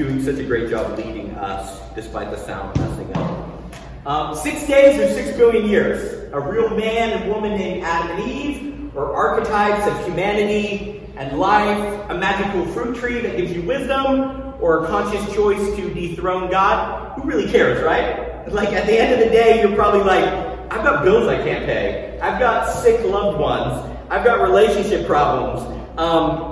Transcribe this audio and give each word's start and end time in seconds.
doing 0.00 0.22
such 0.22 0.38
a 0.38 0.44
great 0.44 0.70
job 0.70 0.96
leading 0.96 1.30
us 1.32 1.78
despite 1.94 2.30
the 2.30 2.38
sound 2.38 2.74
messing 2.78 3.14
up. 3.16 4.06
Um, 4.06 4.34
six 4.34 4.66
days 4.66 4.98
or 4.98 5.12
six 5.12 5.36
billion 5.36 5.68
years. 5.68 6.32
A 6.32 6.40
real 6.40 6.70
man 6.70 7.10
and 7.10 7.30
woman 7.30 7.50
named 7.58 7.84
Adam 7.84 8.18
and 8.18 8.30
Eve, 8.30 8.96
or 8.96 9.14
archetypes 9.14 9.86
of 9.86 10.06
humanity 10.06 11.06
and 11.16 11.38
life, 11.38 12.10
a 12.10 12.16
magical 12.16 12.64
fruit 12.72 12.96
tree 12.96 13.20
that 13.20 13.36
gives 13.36 13.52
you 13.52 13.60
wisdom, 13.62 14.54
or 14.58 14.84
a 14.84 14.86
conscious 14.86 15.22
choice 15.34 15.76
to 15.76 15.92
dethrone 15.92 16.50
God. 16.50 17.12
Who 17.18 17.28
really 17.28 17.50
cares, 17.50 17.84
right? 17.84 18.50
Like 18.50 18.70
at 18.70 18.86
the 18.86 18.98
end 18.98 19.12
of 19.12 19.18
the 19.18 19.30
day, 19.30 19.60
you're 19.60 19.76
probably 19.76 20.00
like, 20.00 20.24
I've 20.72 20.82
got 20.82 21.04
bills 21.04 21.28
I 21.28 21.36
can't 21.42 21.66
pay. 21.66 22.18
I've 22.22 22.40
got 22.40 22.72
sick 22.72 23.04
loved 23.04 23.38
ones. 23.38 23.98
I've 24.08 24.24
got 24.24 24.40
relationship 24.40 25.06
problems. 25.06 25.60
Um, 25.98 26.49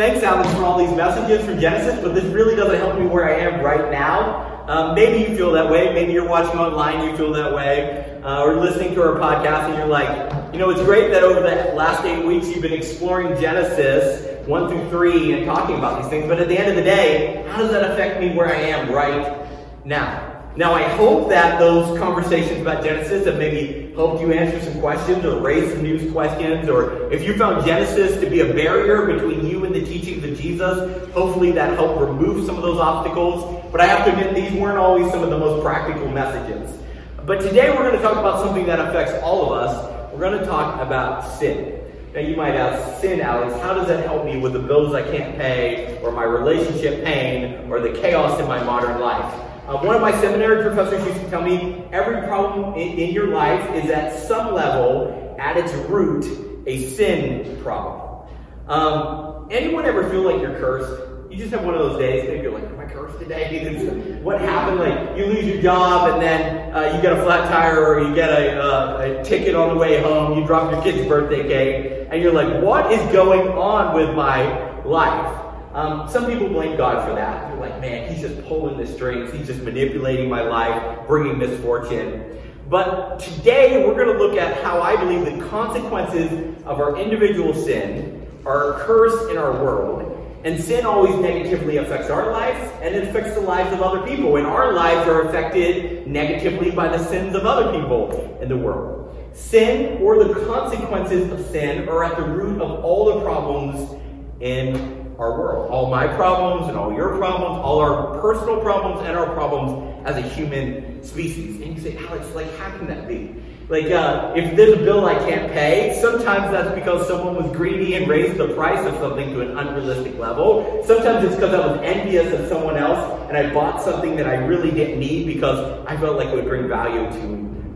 thanks, 0.00 0.22
Alex, 0.22 0.50
for 0.54 0.64
all 0.64 0.78
these 0.78 0.96
messages 0.96 1.44
from 1.44 1.60
Genesis, 1.60 2.02
but 2.02 2.14
this 2.14 2.24
really 2.32 2.56
doesn't 2.56 2.78
help 2.78 2.98
me 2.98 3.04
where 3.04 3.26
I 3.28 3.38
am 3.40 3.62
right 3.62 3.90
now. 3.90 4.64
Um, 4.66 4.94
maybe 4.94 5.28
you 5.28 5.36
feel 5.36 5.52
that 5.52 5.70
way. 5.70 5.92
Maybe 5.92 6.10
you're 6.14 6.26
watching 6.26 6.58
online, 6.58 7.06
you 7.06 7.14
feel 7.18 7.34
that 7.34 7.54
way. 7.54 8.18
Uh, 8.24 8.42
or 8.42 8.56
listening 8.56 8.94
to 8.94 9.02
our 9.02 9.20
podcast, 9.20 9.68
and 9.68 9.76
you're 9.76 9.86
like, 9.86 10.08
you 10.54 10.58
know, 10.58 10.70
it's 10.70 10.80
great 10.80 11.10
that 11.10 11.22
over 11.22 11.40
the 11.40 11.74
last 11.74 12.02
eight 12.06 12.24
weeks 12.24 12.48
you've 12.48 12.62
been 12.62 12.72
exploring 12.72 13.38
Genesis 13.38 14.46
1 14.48 14.70
through 14.70 14.88
3 14.88 15.32
and 15.34 15.44
talking 15.44 15.76
about 15.76 16.00
these 16.00 16.10
things. 16.10 16.26
But 16.26 16.40
at 16.40 16.48
the 16.48 16.56
end 16.56 16.70
of 16.70 16.76
the 16.76 16.82
day, 16.82 17.44
how 17.50 17.58
does 17.58 17.70
that 17.70 17.90
affect 17.90 18.22
me 18.22 18.34
where 18.34 18.48
I 18.48 18.58
am 18.58 18.90
right 18.90 19.46
now? 19.84 20.29
Now, 20.56 20.74
I 20.74 20.82
hope 20.82 21.28
that 21.28 21.60
those 21.60 21.96
conversations 21.96 22.60
about 22.60 22.82
Genesis 22.82 23.24
have 23.26 23.38
maybe 23.38 23.92
helped 23.94 24.20
you 24.20 24.32
answer 24.32 24.60
some 24.60 24.80
questions 24.80 25.24
or 25.24 25.40
raise 25.40 25.72
some 25.72 25.82
new 25.82 26.10
questions, 26.10 26.68
or 26.68 27.10
if 27.12 27.22
you 27.22 27.36
found 27.36 27.64
Genesis 27.64 28.20
to 28.20 28.28
be 28.28 28.40
a 28.40 28.52
barrier 28.52 29.06
between 29.06 29.46
you 29.46 29.64
and 29.64 29.72
the 29.72 29.84
teachings 29.84 30.24
of 30.24 30.36
Jesus, 30.36 31.08
hopefully 31.12 31.52
that 31.52 31.74
helped 31.74 32.00
remove 32.00 32.46
some 32.46 32.56
of 32.56 32.62
those 32.62 32.78
obstacles. 32.80 33.64
But 33.70 33.80
I 33.80 33.86
have 33.86 34.04
to 34.06 34.12
admit, 34.12 34.34
these 34.34 34.60
weren't 34.60 34.78
always 34.78 35.08
some 35.12 35.22
of 35.22 35.30
the 35.30 35.38
most 35.38 35.62
practical 35.62 36.08
messages. 36.08 36.76
But 37.24 37.40
today 37.40 37.70
we're 37.70 37.88
going 37.88 37.96
to 37.96 38.02
talk 38.02 38.16
about 38.16 38.44
something 38.44 38.66
that 38.66 38.80
affects 38.80 39.22
all 39.22 39.52
of 39.52 39.52
us. 39.52 40.12
We're 40.12 40.18
going 40.18 40.40
to 40.40 40.46
talk 40.46 40.80
about 40.84 41.30
sin. 41.38 41.80
Now 42.12 42.20
you 42.22 42.34
might 42.34 42.56
ask, 42.56 43.00
sin, 43.00 43.20
Alex, 43.20 43.54
how 43.62 43.72
does 43.72 43.86
that 43.86 44.04
help 44.04 44.24
me 44.24 44.36
with 44.36 44.54
the 44.54 44.58
bills 44.58 44.94
I 44.94 45.02
can't 45.02 45.36
pay, 45.38 46.00
or 46.02 46.10
my 46.10 46.24
relationship 46.24 47.04
pain, 47.04 47.70
or 47.70 47.78
the 47.78 47.92
chaos 48.00 48.40
in 48.40 48.48
my 48.48 48.60
modern 48.64 49.00
life? 49.00 49.46
Uh, 49.70 49.78
one 49.82 49.94
of 49.94 50.02
my 50.02 50.10
seminary 50.20 50.64
professors 50.64 51.06
used 51.06 51.20
to 51.20 51.30
tell 51.30 51.42
me 51.42 51.84
every 51.92 52.26
problem 52.26 52.74
in, 52.74 52.98
in 52.98 53.14
your 53.14 53.28
life 53.28 53.62
is 53.76 53.88
at 53.88 54.18
some 54.26 54.52
level, 54.52 55.36
at 55.38 55.56
its 55.56 55.72
root, 55.88 56.24
a 56.66 56.88
sin 56.88 57.56
problem. 57.62 58.26
Um, 58.66 59.46
anyone 59.48 59.86
ever 59.86 60.10
feel 60.10 60.22
like 60.22 60.42
you're 60.42 60.58
cursed? 60.58 61.30
You 61.30 61.36
just 61.36 61.52
have 61.52 61.64
one 61.64 61.74
of 61.74 61.82
those 61.82 62.00
days, 62.00 62.28
maybe 62.28 62.42
you're 62.42 62.52
like, 62.52 62.64
am 62.64 62.80
I 62.80 62.86
cursed 62.86 63.20
today? 63.20 64.18
what 64.22 64.40
happened? 64.40 64.80
Like, 64.80 65.16
you 65.16 65.26
lose 65.26 65.44
your 65.44 65.62
job 65.62 66.14
and 66.14 66.20
then 66.20 66.74
uh, 66.74 66.96
you 66.96 67.00
get 67.00 67.12
a 67.12 67.22
flat 67.22 67.48
tire 67.48 67.80
or 67.80 68.02
you 68.02 68.12
get 68.12 68.28
a, 68.28 68.60
uh, 68.60 69.20
a 69.20 69.24
ticket 69.24 69.54
on 69.54 69.68
the 69.68 69.76
way 69.76 70.02
home, 70.02 70.36
you 70.36 70.44
drop 70.48 70.72
your 70.72 70.82
kid's 70.82 71.06
birthday 71.06 71.46
cake, 71.46 72.08
and 72.10 72.20
you're 72.20 72.32
like, 72.32 72.60
what 72.60 72.90
is 72.90 73.00
going 73.12 73.46
on 73.50 73.94
with 73.94 74.16
my 74.16 74.82
life? 74.82 75.49
Um, 75.72 76.08
some 76.08 76.26
people 76.26 76.48
blame 76.48 76.76
God 76.76 77.06
for 77.06 77.14
that. 77.14 77.48
They're 77.48 77.60
like, 77.60 77.80
man, 77.80 78.12
he's 78.12 78.20
just 78.20 78.44
pulling 78.48 78.76
the 78.76 78.86
strings. 78.86 79.32
He's 79.32 79.46
just 79.46 79.62
manipulating 79.62 80.28
my 80.28 80.42
life, 80.42 81.06
bringing 81.06 81.38
misfortune. 81.38 82.38
But 82.68 83.20
today 83.20 83.86
we're 83.86 83.94
going 83.94 84.16
to 84.16 84.24
look 84.24 84.36
at 84.36 84.62
how 84.64 84.80
I 84.80 84.96
believe 84.96 85.24
the 85.24 85.46
consequences 85.48 86.56
of 86.64 86.80
our 86.80 86.96
individual 86.96 87.54
sin 87.54 88.26
are 88.44 88.74
a 88.74 88.84
curse 88.84 89.30
in 89.30 89.38
our 89.38 89.52
world. 89.52 90.16
And 90.42 90.58
sin 90.58 90.86
always 90.86 91.14
negatively 91.16 91.76
affects 91.76 92.10
our 92.10 92.32
lives 92.32 92.58
and 92.80 92.94
it 92.94 93.08
affects 93.08 93.34
the 93.34 93.40
lives 93.40 93.72
of 93.72 93.82
other 93.82 94.04
people. 94.06 94.36
And 94.36 94.46
our 94.46 94.72
lives 94.72 95.08
are 95.08 95.28
affected 95.28 96.06
negatively 96.06 96.72
by 96.72 96.88
the 96.88 97.04
sins 97.04 97.36
of 97.36 97.44
other 97.46 97.78
people 97.78 98.38
in 98.40 98.48
the 98.48 98.56
world. 98.56 99.14
Sin 99.34 100.02
or 100.02 100.24
the 100.24 100.34
consequences 100.46 101.30
of 101.30 101.46
sin 101.52 101.88
are 101.88 102.02
at 102.02 102.16
the 102.16 102.24
root 102.24 102.60
of 102.60 102.84
all 102.84 103.14
the 103.14 103.20
problems 103.20 103.94
in 104.40 104.99
our 105.20 105.38
world. 105.38 105.70
All 105.70 105.90
my 105.90 106.06
problems 106.06 106.68
and 106.68 106.76
all 106.78 106.92
your 106.92 107.18
problems, 107.18 107.60
all 107.62 107.78
our 107.78 108.18
personal 108.20 108.60
problems 108.60 109.06
and 109.06 109.16
our 109.16 109.30
problems 109.34 110.02
as 110.06 110.16
a 110.16 110.22
human 110.22 111.04
species. 111.04 111.60
And 111.60 111.76
you 111.76 111.80
say, 111.80 111.96
Alex, 112.08 112.26
like, 112.34 112.52
how 112.56 112.70
can 112.78 112.86
that 112.86 113.06
be? 113.06 113.36
Like, 113.68 113.92
uh, 113.92 114.32
if 114.34 114.56
there's 114.56 114.72
a 114.72 114.82
bill 114.82 115.06
I 115.06 115.14
can't 115.14 115.52
pay, 115.52 115.96
sometimes 116.00 116.50
that's 116.50 116.74
because 116.74 117.06
someone 117.06 117.36
was 117.36 117.54
greedy 117.54 117.94
and 117.94 118.08
raised 118.08 118.36
the 118.38 118.48
price 118.54 118.84
of 118.84 118.94
something 118.96 119.32
to 119.34 119.42
an 119.42 119.58
unrealistic 119.58 120.18
level. 120.18 120.82
Sometimes 120.86 121.24
it's 121.24 121.36
because 121.36 121.54
I 121.54 121.64
was 121.64 121.78
envious 121.82 122.32
of 122.32 122.48
someone 122.48 122.76
else 122.76 123.20
and 123.28 123.36
I 123.36 123.52
bought 123.54 123.80
something 123.80 124.16
that 124.16 124.26
I 124.26 124.34
really 124.34 124.72
didn't 124.72 124.98
need 124.98 125.26
because 125.26 125.86
I 125.86 125.96
felt 125.98 126.16
like 126.16 126.28
it 126.28 126.34
would 126.34 126.48
bring 126.48 126.66
value 126.66 127.08
to 127.20 127.26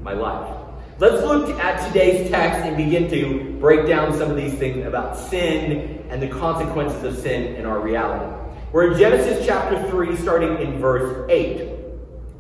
my 0.03 0.15
life. 0.15 0.64
Let's 1.01 1.25
look 1.25 1.51
at 1.59 1.89
today's 1.89 2.31
text 2.31 2.61
and 2.61 2.77
begin 2.77 3.11
to 3.11 3.59
break 3.59 3.89
down 3.89 4.17
some 4.17 4.31
of 4.31 4.37
these 4.37 4.55
things 4.55 4.87
about 4.87 5.19
sin 5.19 6.07
and 6.09 6.23
the 6.23 6.29
consequences 6.29 7.03
of 7.03 7.21
sin 7.21 7.57
in 7.57 7.67
our 7.67 7.81
reality. 7.81 8.33
We're 8.71 8.93
in 8.93 8.99
Genesis 8.99 9.45
chapter 9.45 9.91
3, 9.91 10.17
starting 10.17 10.57
in 10.61 10.79
verse 10.79 11.29
8. 11.29 11.61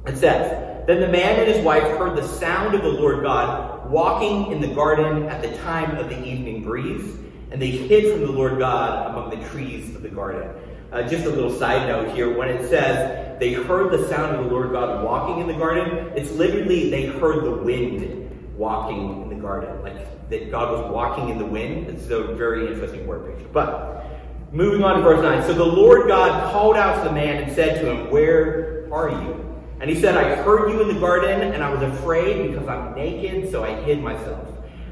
It 0.06 0.16
says, 0.16 0.86
Then 0.86 1.00
the 1.00 1.08
man 1.08 1.40
and 1.40 1.52
his 1.52 1.64
wife 1.64 1.82
heard 1.98 2.16
the 2.16 2.22
sound 2.22 2.76
of 2.76 2.82
the 2.82 2.90
Lord 2.90 3.24
God 3.24 3.90
walking 3.90 4.52
in 4.52 4.60
the 4.60 4.72
garden 4.72 5.24
at 5.24 5.42
the 5.42 5.56
time 5.58 5.96
of 5.96 6.08
the 6.08 6.24
evening 6.24 6.62
breeze, 6.62 7.12
and 7.50 7.60
they 7.60 7.72
hid 7.72 8.12
from 8.12 8.20
the 8.20 8.30
Lord 8.30 8.60
God 8.60 9.10
among 9.10 9.30
the 9.30 9.48
trees 9.48 9.96
of 9.96 10.02
the 10.02 10.10
garden. 10.10 10.48
Uh, 10.92 11.02
just 11.02 11.24
a 11.24 11.30
little 11.30 11.52
side 11.58 11.88
note 11.88 12.14
here. 12.14 12.32
When 12.38 12.48
it 12.48 12.68
says 12.68 13.36
they 13.40 13.52
heard 13.52 13.90
the 13.90 14.06
sound 14.08 14.36
of 14.36 14.44
the 14.44 14.50
Lord 14.52 14.70
God 14.70 15.02
walking 15.02 15.40
in 15.40 15.48
the 15.48 15.54
garden, 15.54 16.12
it's 16.14 16.30
literally 16.30 16.88
they 16.88 17.06
heard 17.06 17.44
the 17.44 17.50
wind 17.50 18.23
walking 18.56 19.22
in 19.22 19.28
the 19.28 19.34
garden, 19.34 19.82
like 19.82 20.28
that 20.30 20.50
God 20.50 20.72
was 20.72 20.92
walking 20.92 21.28
in 21.28 21.38
the 21.38 21.44
wind. 21.44 21.88
It's 21.88 22.08
a 22.10 22.34
very 22.34 22.66
interesting 22.66 23.06
word 23.06 23.26
picture. 23.26 23.48
But 23.52 24.06
moving 24.52 24.82
on 24.82 24.96
to 24.96 25.02
verse 25.02 25.22
9. 25.22 25.42
So 25.42 25.52
the 25.52 25.64
Lord 25.64 26.08
God 26.08 26.52
called 26.52 26.76
out 26.76 27.02
to 27.02 27.08
the 27.08 27.14
man 27.14 27.42
and 27.42 27.52
said 27.52 27.80
to 27.80 27.90
him, 27.90 28.10
Where 28.10 28.88
are 28.92 29.10
you? 29.10 29.40
And 29.80 29.90
he 29.90 30.00
said, 30.00 30.16
I 30.16 30.36
heard 30.36 30.70
you 30.70 30.80
in 30.80 30.88
the 30.88 31.00
garden, 31.00 31.52
and 31.52 31.62
I 31.62 31.68
was 31.68 31.82
afraid 31.82 32.48
because 32.48 32.66
I'm 32.68 32.94
naked, 32.94 33.50
so 33.50 33.64
I 33.64 33.74
hid 33.82 34.00
myself. 34.00 34.48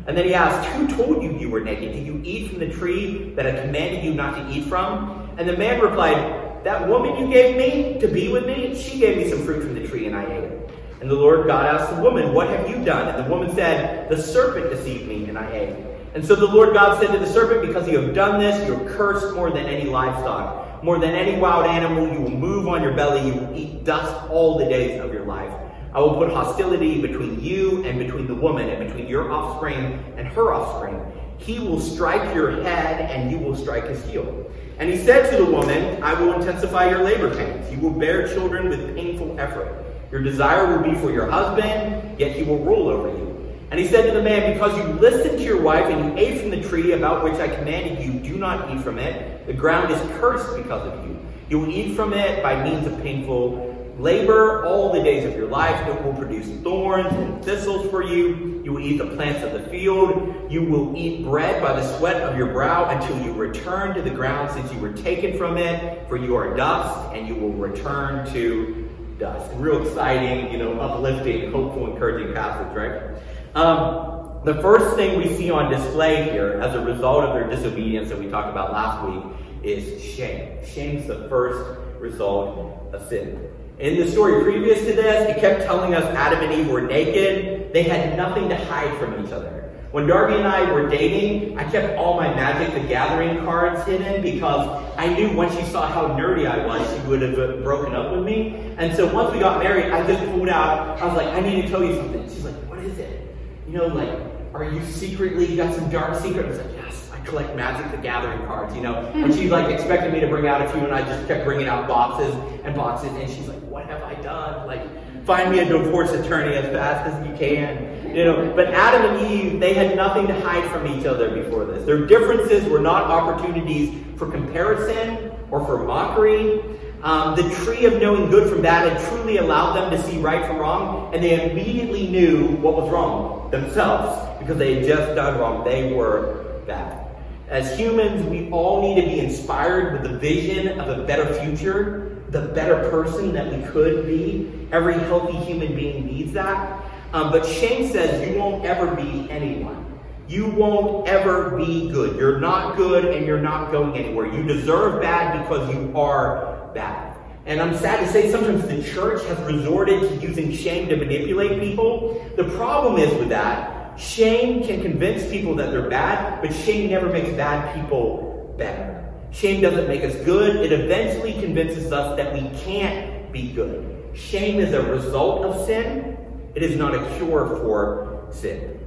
And 0.06 0.18
then 0.18 0.26
he 0.26 0.34
asked, 0.34 0.68
Who 0.70 0.88
told 0.88 1.22
you 1.22 1.38
you 1.38 1.48
were 1.48 1.60
naked? 1.60 1.92
Did 1.92 2.04
you 2.04 2.20
eat 2.24 2.50
from 2.50 2.58
the 2.58 2.68
tree 2.68 3.32
that 3.36 3.46
I 3.46 3.62
commanded 3.62 4.04
you 4.04 4.14
not 4.14 4.34
to 4.36 4.52
eat 4.52 4.64
from? 4.64 5.30
And 5.38 5.48
the 5.48 5.56
man 5.56 5.80
replied, 5.80 6.64
That 6.64 6.88
woman 6.88 7.16
you 7.16 7.32
gave 7.32 7.56
me 7.56 8.00
to 8.00 8.08
be 8.08 8.32
with 8.32 8.44
me, 8.44 8.74
she 8.76 8.98
gave 8.98 9.16
me 9.16 9.30
some 9.30 9.44
fruit 9.44 9.62
from 9.62 9.74
the 9.74 9.86
tree, 9.86 10.06
and 10.06 10.16
I 10.16 10.24
ate 10.24 10.44
it. 10.44 10.61
And 11.02 11.10
the 11.10 11.16
Lord 11.16 11.48
God 11.48 11.66
asked 11.66 11.96
the 11.96 12.00
woman, 12.00 12.32
What 12.32 12.48
have 12.48 12.70
you 12.70 12.84
done? 12.84 13.12
And 13.12 13.26
the 13.26 13.28
woman 13.28 13.52
said, 13.56 14.08
The 14.08 14.16
serpent 14.16 14.70
deceived 14.70 15.08
me, 15.08 15.24
and 15.24 15.36
I 15.36 15.52
ate. 15.52 15.76
And 16.14 16.24
so 16.24 16.36
the 16.36 16.46
Lord 16.46 16.74
God 16.74 17.00
said 17.00 17.10
to 17.10 17.18
the 17.18 17.26
serpent, 17.26 17.66
Because 17.66 17.88
you 17.88 17.98
have 17.98 18.14
done 18.14 18.38
this, 18.38 18.64
you're 18.68 18.88
cursed 18.90 19.34
more 19.34 19.50
than 19.50 19.66
any 19.66 19.90
livestock. 19.90 20.84
More 20.84 21.00
than 21.00 21.10
any 21.10 21.40
wild 21.40 21.66
animal, 21.66 22.12
you 22.12 22.20
will 22.20 22.30
move 22.30 22.68
on 22.68 22.84
your 22.84 22.92
belly, 22.92 23.26
you 23.26 23.34
will 23.34 23.52
eat 23.52 23.82
dust 23.82 24.30
all 24.30 24.58
the 24.58 24.64
days 24.66 25.00
of 25.00 25.12
your 25.12 25.24
life. 25.24 25.52
I 25.92 25.98
will 25.98 26.14
put 26.14 26.30
hostility 26.30 27.02
between 27.02 27.42
you 27.42 27.84
and 27.84 27.98
between 27.98 28.28
the 28.28 28.36
woman, 28.36 28.68
and 28.68 28.86
between 28.86 29.08
your 29.08 29.32
offspring 29.32 30.04
and 30.16 30.28
her 30.28 30.54
offspring. 30.54 31.04
He 31.38 31.58
will 31.58 31.80
strike 31.80 32.32
your 32.32 32.62
head, 32.62 33.10
and 33.10 33.28
you 33.28 33.38
will 33.38 33.56
strike 33.56 33.88
his 33.88 34.04
heel. 34.04 34.48
And 34.78 34.88
he 34.88 34.98
said 34.98 35.32
to 35.32 35.44
the 35.44 35.50
woman, 35.50 36.00
I 36.00 36.14
will 36.14 36.34
intensify 36.34 36.90
your 36.90 37.02
labor 37.02 37.34
pains. 37.34 37.72
You 37.72 37.80
will 37.80 37.98
bear 37.98 38.28
children 38.28 38.68
with 38.68 38.94
painful 38.94 39.40
effort. 39.40 39.84
Your 40.12 40.22
desire 40.22 40.76
will 40.76 40.84
be 40.84 40.94
for 41.00 41.10
your 41.10 41.28
husband, 41.30 42.20
yet 42.20 42.36
he 42.36 42.42
will 42.42 42.58
rule 42.58 42.88
over 42.88 43.08
you. 43.08 43.32
And 43.70 43.80
he 43.80 43.88
said 43.88 44.04
to 44.04 44.12
the 44.12 44.22
man, 44.22 44.52
Because 44.52 44.76
you 44.76 44.84
listened 45.00 45.38
to 45.38 45.44
your 45.44 45.62
wife 45.62 45.86
and 45.86 46.04
you 46.04 46.22
ate 46.22 46.42
from 46.42 46.50
the 46.50 46.60
tree 46.62 46.92
about 46.92 47.24
which 47.24 47.36
I 47.36 47.48
commanded 47.48 48.04
you, 48.04 48.20
do 48.20 48.36
not 48.36 48.70
eat 48.70 48.82
from 48.82 48.98
it. 48.98 49.46
The 49.46 49.54
ground 49.54 49.90
is 49.90 49.98
cursed 50.20 50.54
because 50.54 50.86
of 50.86 51.08
you. 51.08 51.18
You 51.48 51.58
will 51.60 51.70
eat 51.70 51.96
from 51.96 52.12
it 52.12 52.42
by 52.42 52.62
means 52.62 52.86
of 52.86 53.02
painful 53.02 53.70
labor 53.98 54.64
all 54.66 54.92
the 54.92 55.02
days 55.02 55.24
of 55.24 55.34
your 55.34 55.48
life. 55.48 55.88
It 55.88 56.04
will 56.04 56.12
produce 56.12 56.46
thorns 56.62 57.12
and 57.14 57.42
thistles 57.42 57.90
for 57.90 58.02
you. 58.02 58.60
You 58.64 58.72
will 58.72 58.80
eat 58.80 58.98
the 58.98 59.06
plants 59.06 59.42
of 59.42 59.52
the 59.52 59.68
field. 59.70 60.50
You 60.50 60.62
will 60.64 60.94
eat 60.94 61.24
bread 61.24 61.62
by 61.62 61.72
the 61.72 61.98
sweat 61.98 62.20
of 62.22 62.36
your 62.36 62.52
brow 62.52 62.90
until 62.90 63.18
you 63.22 63.32
return 63.32 63.94
to 63.94 64.02
the 64.02 64.10
ground 64.10 64.50
since 64.50 64.70
you 64.72 64.78
were 64.78 64.92
taken 64.92 65.38
from 65.38 65.56
it. 65.56 66.06
For 66.08 66.16
you 66.18 66.36
are 66.36 66.54
dust, 66.54 67.14
and 67.14 67.26
you 67.26 67.34
will 67.34 67.52
return 67.52 68.30
to 68.32 68.81
dust. 69.22 69.50
Real 69.54 69.86
exciting, 69.86 70.52
you 70.52 70.58
know, 70.58 70.78
uplifting, 70.80 71.52
hopeful, 71.52 71.92
encouraging 71.92 72.34
passage, 72.34 72.76
right? 72.76 73.16
Um, 73.54 74.40
the 74.44 74.60
first 74.60 74.96
thing 74.96 75.16
we 75.16 75.28
see 75.36 75.50
on 75.50 75.70
display 75.70 76.24
here 76.24 76.60
as 76.60 76.74
a 76.74 76.84
result 76.84 77.24
of 77.24 77.32
their 77.32 77.48
disobedience 77.48 78.08
that 78.08 78.18
we 78.18 78.28
talked 78.28 78.50
about 78.50 78.72
last 78.72 79.08
week 79.08 79.22
is 79.62 80.02
shame. 80.02 80.58
Shame's 80.66 81.06
the 81.06 81.28
first 81.28 81.78
result 82.00 82.92
of 82.92 83.08
sin. 83.08 83.48
In 83.78 83.96
the 84.00 84.10
story 84.10 84.42
previous 84.42 84.80
to 84.80 84.92
this, 84.92 85.30
it 85.30 85.40
kept 85.40 85.62
telling 85.62 85.94
us 85.94 86.04
Adam 86.16 86.40
and 86.40 86.52
Eve 86.52 86.68
were 86.68 86.82
naked. 86.82 87.72
They 87.72 87.84
had 87.84 88.16
nothing 88.16 88.48
to 88.48 88.56
hide 88.56 88.96
from 88.98 89.24
each 89.24 89.32
other. 89.32 89.61
When 89.92 90.06
Darby 90.06 90.36
and 90.36 90.48
I 90.48 90.72
were 90.72 90.88
dating, 90.88 91.58
I 91.58 91.70
kept 91.70 91.98
all 91.98 92.16
my 92.16 92.32
Magic 92.34 92.72
the 92.72 92.88
Gathering 92.88 93.44
cards 93.44 93.84
hidden 93.84 94.22
because 94.22 94.82
I 94.96 95.12
knew 95.12 95.36
once 95.36 95.54
she 95.54 95.62
saw 95.64 95.86
how 95.86 96.08
nerdy 96.08 96.50
I 96.50 96.66
was, 96.66 96.90
she 96.90 97.06
would 97.06 97.20
have 97.20 97.62
broken 97.62 97.94
up 97.94 98.10
with 98.10 98.24
me. 98.24 98.72
And 98.78 98.96
so 98.96 99.12
once 99.12 99.34
we 99.34 99.38
got 99.38 99.62
married, 99.62 99.92
I 99.92 100.06
just 100.06 100.24
pulled 100.32 100.48
out, 100.48 100.98
I 100.98 101.04
was 101.04 101.14
like, 101.14 101.28
I 101.28 101.40
need 101.40 101.60
to 101.60 101.68
tell 101.68 101.84
you 101.84 101.94
something. 101.94 102.22
She's 102.22 102.42
like, 102.42 102.54
what 102.70 102.78
is 102.78 102.98
it? 102.98 103.36
You 103.68 103.74
know, 103.74 103.86
like, 103.88 104.18
are 104.54 104.64
you 104.64 104.82
secretly, 104.86 105.44
you 105.44 105.58
got 105.58 105.74
some 105.74 105.90
dark 105.90 106.18
secret? 106.22 106.46
I 106.46 106.48
was 106.48 106.58
like, 106.58 106.74
yes, 106.74 107.10
I 107.12 107.20
collect 107.26 107.54
Magic 107.54 107.90
the 107.90 107.98
Gathering 107.98 108.46
cards, 108.46 108.74
you 108.74 108.80
know. 108.80 108.94
And 108.94 109.34
she 109.34 109.50
like 109.50 109.70
expected 109.70 110.10
me 110.10 110.20
to 110.20 110.26
bring 110.26 110.46
out 110.46 110.62
a 110.62 110.70
few, 110.70 110.80
and 110.80 110.94
I 110.94 111.02
just 111.02 111.28
kept 111.28 111.44
bringing 111.44 111.68
out 111.68 111.86
boxes 111.86 112.34
and 112.64 112.74
boxes. 112.74 113.10
And 113.10 113.28
she's 113.28 113.46
like, 113.46 113.60
what 113.64 113.84
have 113.84 114.02
I 114.02 114.14
done? 114.22 114.66
Like, 114.66 114.86
find 115.26 115.52
me 115.52 115.58
a 115.58 115.66
divorce 115.66 116.12
attorney 116.12 116.56
as 116.56 116.64
fast 116.72 117.14
as 117.14 117.28
you 117.28 117.36
can. 117.36 118.01
You 118.14 118.24
know, 118.24 118.52
but 118.54 118.68
Adam 118.68 119.14
and 119.16 119.32
Eve, 119.32 119.58
they 119.58 119.72
had 119.72 119.96
nothing 119.96 120.26
to 120.26 120.38
hide 120.40 120.70
from 120.70 120.86
each 120.86 121.06
other 121.06 121.30
before 121.30 121.64
this. 121.64 121.86
Their 121.86 122.04
differences 122.06 122.68
were 122.68 122.78
not 122.80 123.04
opportunities 123.04 123.94
for 124.18 124.30
comparison 124.30 125.32
or 125.50 125.64
for 125.64 125.84
mockery. 125.84 126.60
Um, 127.02 127.34
the 127.34 127.48
tree 127.64 127.86
of 127.86 128.00
knowing 128.00 128.30
good 128.30 128.50
from 128.50 128.62
bad 128.62 128.92
had 128.92 129.08
truly 129.08 129.38
allowed 129.38 129.74
them 129.74 129.90
to 129.90 130.02
see 130.02 130.18
right 130.18 130.46
from 130.46 130.58
wrong, 130.58 131.12
and 131.14 131.24
they 131.24 131.50
immediately 131.50 132.06
knew 132.08 132.48
what 132.56 132.74
was 132.74 132.90
wrong 132.90 133.50
themselves 133.50 134.38
because 134.38 134.58
they 134.58 134.74
had 134.76 134.84
just 134.84 135.14
done 135.14 135.38
wrong. 135.38 135.64
They 135.64 135.92
were 135.92 136.60
bad. 136.66 137.06
As 137.48 137.76
humans, 137.78 138.24
we 138.26 138.50
all 138.50 138.82
need 138.82 139.00
to 139.00 139.06
be 139.06 139.20
inspired 139.20 139.94
with 139.94 140.10
the 140.10 140.18
vision 140.18 140.78
of 140.78 140.88
a 140.88 141.04
better 141.04 141.32
future, 141.34 142.22
the 142.28 142.42
better 142.42 142.88
person 142.90 143.32
that 143.32 143.52
we 143.52 143.62
could 143.70 144.06
be. 144.06 144.68
Every 144.70 144.94
healthy 144.94 145.36
human 145.38 145.74
being 145.74 146.06
needs 146.06 146.32
that. 146.32 146.84
Um, 147.12 147.30
but 147.30 147.44
shame 147.44 147.92
says 147.92 148.28
you 148.28 148.38
won't 148.38 148.64
ever 148.64 148.94
be 148.94 149.30
anyone. 149.30 149.98
You 150.28 150.46
won't 150.46 151.08
ever 151.08 151.56
be 151.56 151.90
good. 151.90 152.16
You're 152.16 152.40
not 152.40 152.76
good 152.76 153.04
and 153.04 153.26
you're 153.26 153.40
not 153.40 153.70
going 153.70 153.96
anywhere. 153.96 154.32
You 154.32 154.42
deserve 154.42 155.02
bad 155.02 155.42
because 155.42 155.74
you 155.74 155.92
are 155.94 156.70
bad. 156.74 157.18
And 157.44 157.60
I'm 157.60 157.76
sad 157.76 158.00
to 158.00 158.10
say 158.10 158.30
sometimes 158.30 158.66
the 158.66 158.82
church 158.82 159.22
has 159.26 159.38
resorted 159.52 160.00
to 160.00 160.26
using 160.26 160.52
shame 160.52 160.88
to 160.88 160.96
manipulate 160.96 161.60
people. 161.60 162.24
The 162.36 162.44
problem 162.44 162.98
is 162.98 163.12
with 163.18 163.28
that, 163.30 163.98
shame 164.00 164.64
can 164.64 164.80
convince 164.80 165.28
people 165.28 165.54
that 165.56 165.70
they're 165.70 165.90
bad, 165.90 166.40
but 166.40 166.54
shame 166.54 166.90
never 166.90 167.08
makes 167.08 167.30
bad 167.30 167.74
people 167.74 168.54
better. 168.56 169.12
Shame 169.32 169.60
doesn't 169.60 169.88
make 169.88 170.04
us 170.04 170.14
good. 170.24 170.56
It 170.56 170.72
eventually 170.72 171.32
convinces 171.34 171.90
us 171.92 172.16
that 172.16 172.32
we 172.32 172.48
can't 172.60 173.32
be 173.32 173.52
good. 173.52 173.92
Shame 174.14 174.60
is 174.60 174.72
a 174.72 174.82
result 174.82 175.44
of 175.44 175.66
sin, 175.66 176.11
it 176.54 176.62
is 176.62 176.76
not 176.76 176.94
a 176.94 177.16
cure 177.16 177.46
for 177.60 178.28
sin. 178.30 178.78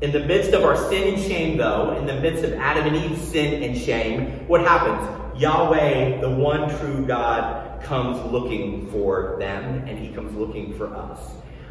In 0.00 0.12
the 0.12 0.20
midst 0.20 0.52
of 0.52 0.64
our 0.64 0.76
sin 0.88 1.14
and 1.14 1.22
shame, 1.22 1.58
though, 1.58 1.96
in 1.98 2.06
the 2.06 2.20
midst 2.20 2.42
of 2.42 2.54
Adam 2.54 2.86
and 2.86 2.96
Eve's 2.96 3.22
sin 3.22 3.62
and 3.62 3.76
shame, 3.78 4.48
what 4.48 4.62
happens? 4.62 5.40
Yahweh, 5.40 6.20
the 6.20 6.30
one 6.30 6.68
true 6.78 7.04
God, 7.06 7.82
comes 7.82 8.18
looking 8.30 8.90
for 8.90 9.36
them, 9.38 9.86
and 9.86 9.98
he 9.98 10.08
comes 10.08 10.34
looking 10.36 10.76
for 10.76 10.94
us. 10.94 11.18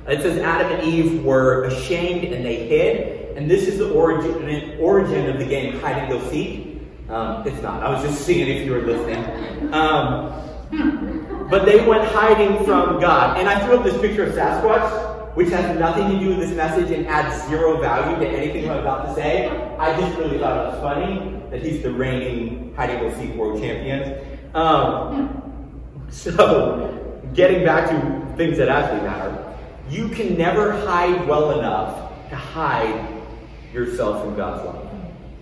It 0.07 0.21
says 0.21 0.39
Adam 0.39 0.71
and 0.71 0.88
Eve 0.88 1.24
were 1.24 1.66
ashamed 1.66 2.33
and 2.33 2.44
they 2.44 2.68
hid, 2.68 3.38
and 3.38 3.50
this 3.50 3.68
is 3.68 3.77
the 3.77 3.92
origin, 3.92 4.77
origin 4.80 5.30
of 5.30 5.38
the 5.38 5.45
game 5.45 5.80
hide 5.80 5.98
and 5.98 6.10
go 6.10 6.30
seek. 6.30 6.81
Um, 7.10 7.48
it's 7.48 7.62
not. 7.62 7.83
I 7.83 7.89
was 7.89 8.04
just 8.04 8.25
seeing 8.25 8.48
if 8.48 8.66
you 8.66 8.71
were 8.71 8.81
listening. 8.81 9.74
Um, 9.74 11.48
but 11.50 11.66
they 11.66 11.86
went 11.88 12.04
hiding 12.06 12.63
from 12.66 13.00
God. 13.00 13.38
And 13.38 13.50
I 13.50 13.66
threw 13.66 13.77
up 13.77 13.83
this 13.83 14.00
picture 14.00 14.24
of 14.24 14.33
Sasquatch, 14.33 15.08
which 15.35 15.49
has 15.49 15.77
nothing 15.79 16.09
to 16.09 16.19
do 16.19 16.29
with 16.29 16.39
this 16.39 16.55
message 16.55 16.91
and 16.91 17.07
adds 17.07 17.47
zero 17.47 17.79
value 17.79 18.17
to 18.17 18.27
anything 18.27 18.69
I'm 18.69 18.79
about 18.79 19.07
to 19.07 19.15
say. 19.15 19.47
I 19.77 19.99
just 19.99 20.17
really 20.17 20.39
thought 20.39 20.65
it 20.65 20.69
was 20.73 20.81
funny 20.81 21.41
that 21.51 21.61
he's 21.61 21.81
the 21.83 21.91
reigning 21.91 22.73
and 22.77 22.99
go 22.99 23.19
seek 23.19 23.35
world 23.35 23.61
champion. 23.61 24.19
Um, 24.53 25.81
so, 26.09 27.21
getting 27.33 27.65
back 27.65 27.89
to 27.89 28.35
things 28.35 28.57
that 28.57 28.69
actually 28.69 29.01
matter, 29.01 29.55
you 29.89 30.09
can 30.09 30.37
never 30.37 30.71
hide 30.71 31.27
well 31.27 31.59
enough 31.59 32.11
to 32.29 32.35
hide 32.35 33.21
yourself 33.73 34.23
from 34.23 34.35
God's 34.35 34.65
love. 34.65 34.89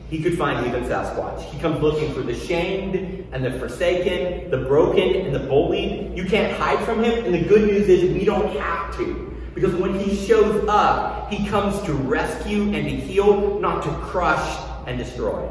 He 0.09 0.23
could 0.23 0.37
find 0.37 0.65
even 0.65 0.83
Sasquatch. 0.83 1.41
He 1.51 1.59
comes 1.59 1.81
looking 1.81 2.13
for 2.13 2.21
the 2.21 2.33
shamed 2.33 2.95
and 3.33 3.43
the 3.43 3.51
forsaken, 3.59 4.49
the 4.49 4.57
broken 4.57 5.15
and 5.15 5.35
the 5.35 5.39
bullied. 5.39 6.17
You 6.17 6.25
can't 6.25 6.57
hide 6.57 6.83
from 6.85 7.03
him, 7.03 7.25
and 7.25 7.33
the 7.33 7.41
good 7.41 7.67
news 7.67 7.89
is 7.89 8.13
we 8.13 8.23
don't 8.23 8.57
have 8.57 8.95
to. 8.97 9.26
Because 9.59 9.73
when 9.73 9.99
he 9.99 10.15
shows 10.27 10.63
up, 10.69 11.33
he 11.33 11.47
comes 11.47 11.81
to 11.87 11.93
rescue 11.93 12.71
and 12.73 12.73
to 12.73 12.95
heal, 12.95 13.59
not 13.59 13.81
to 13.81 13.89
crush 14.05 14.63
and 14.85 14.99
destroy. 14.99 15.41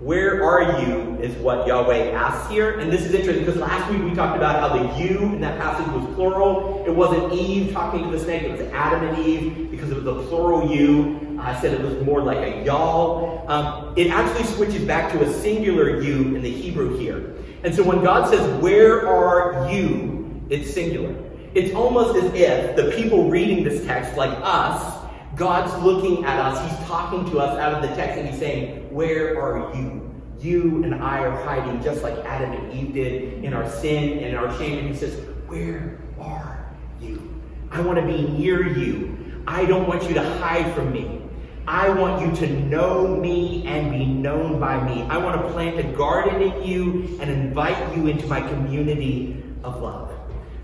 Where 0.00 0.42
are 0.42 0.82
you 0.82 1.16
is 1.20 1.32
what 1.36 1.64
Yahweh 1.64 2.10
asks 2.10 2.50
here. 2.50 2.80
And 2.80 2.90
this 2.90 3.02
is 3.02 3.14
interesting 3.14 3.44
because 3.44 3.60
last 3.60 3.88
week 3.92 4.02
we 4.02 4.12
talked 4.12 4.36
about 4.36 4.58
how 4.58 4.76
the 4.76 4.98
you 5.00 5.20
in 5.20 5.40
that 5.40 5.60
passage 5.60 5.86
was 5.94 6.04
plural. 6.16 6.82
It 6.84 6.90
wasn't 6.90 7.32
Eve 7.32 7.72
talking 7.72 8.02
to 8.02 8.10
the 8.10 8.18
snake, 8.18 8.42
it 8.42 8.50
was 8.50 8.60
Adam 8.72 9.06
and 9.06 9.24
Eve 9.24 9.70
because 9.70 9.92
it 9.92 10.02
was 10.02 10.06
a 10.08 10.28
plural 10.28 10.68
you. 10.68 11.38
I 11.40 11.60
said 11.60 11.74
it 11.74 11.80
was 11.80 12.04
more 12.04 12.22
like 12.22 12.38
a 12.38 12.64
y'all. 12.64 13.48
Um, 13.48 13.94
it 13.96 14.10
actually 14.10 14.46
switches 14.46 14.84
back 14.84 15.12
to 15.12 15.22
a 15.22 15.32
singular 15.32 16.02
you 16.02 16.34
in 16.34 16.42
the 16.42 16.50
Hebrew 16.50 16.98
here. 16.98 17.36
And 17.62 17.72
so 17.72 17.84
when 17.84 18.02
God 18.02 18.28
says, 18.28 18.60
Where 18.60 19.06
are 19.06 19.72
you? 19.72 20.42
it's 20.50 20.74
singular. 20.74 21.14
It's 21.54 21.74
almost 21.74 22.16
as 22.16 22.32
if 22.32 22.76
the 22.76 22.92
people 22.92 23.28
reading 23.28 23.62
this 23.62 23.84
text, 23.84 24.16
like 24.16 24.36
us, 24.42 25.04
God's 25.36 25.82
looking 25.82 26.24
at 26.24 26.38
us, 26.38 26.70
He's 26.70 26.88
talking 26.88 27.30
to 27.30 27.40
us 27.40 27.58
out 27.58 27.74
of 27.74 27.88
the 27.88 27.94
text, 27.94 28.18
and 28.18 28.28
He's 28.28 28.38
saying, 28.38 28.92
Where 28.92 29.40
are 29.40 29.74
you? 29.76 30.10
You 30.40 30.82
and 30.82 30.94
I 30.94 31.18
are 31.18 31.44
hiding 31.44 31.82
just 31.82 32.02
like 32.02 32.16
Adam 32.24 32.52
and 32.52 32.72
Eve 32.72 32.94
did 32.94 33.44
in 33.44 33.52
our 33.52 33.68
sin 33.68 34.18
and 34.18 34.26
in 34.28 34.34
our 34.34 34.56
shame. 34.56 34.78
And 34.78 34.88
He 34.88 34.94
says, 34.94 35.14
Where 35.46 35.98
are 36.18 36.70
you? 37.00 37.40
I 37.70 37.80
want 37.82 37.98
to 37.98 38.06
be 38.06 38.28
near 38.28 38.66
you. 38.66 39.42
I 39.46 39.66
don't 39.66 39.86
want 39.86 40.04
you 40.04 40.14
to 40.14 40.22
hide 40.38 40.74
from 40.74 40.92
me. 40.92 41.20
I 41.66 41.90
want 41.90 42.20
you 42.22 42.46
to 42.46 42.52
know 42.64 43.06
me 43.16 43.66
and 43.66 43.90
be 43.92 44.04
known 44.04 44.58
by 44.58 44.82
me. 44.84 45.02
I 45.02 45.18
want 45.18 45.40
to 45.40 45.52
plant 45.52 45.78
a 45.78 45.84
garden 45.96 46.42
in 46.42 46.62
you 46.62 47.18
and 47.20 47.30
invite 47.30 47.96
you 47.96 48.08
into 48.08 48.26
my 48.26 48.40
community 48.40 49.42
of 49.62 49.80
love. 49.80 50.12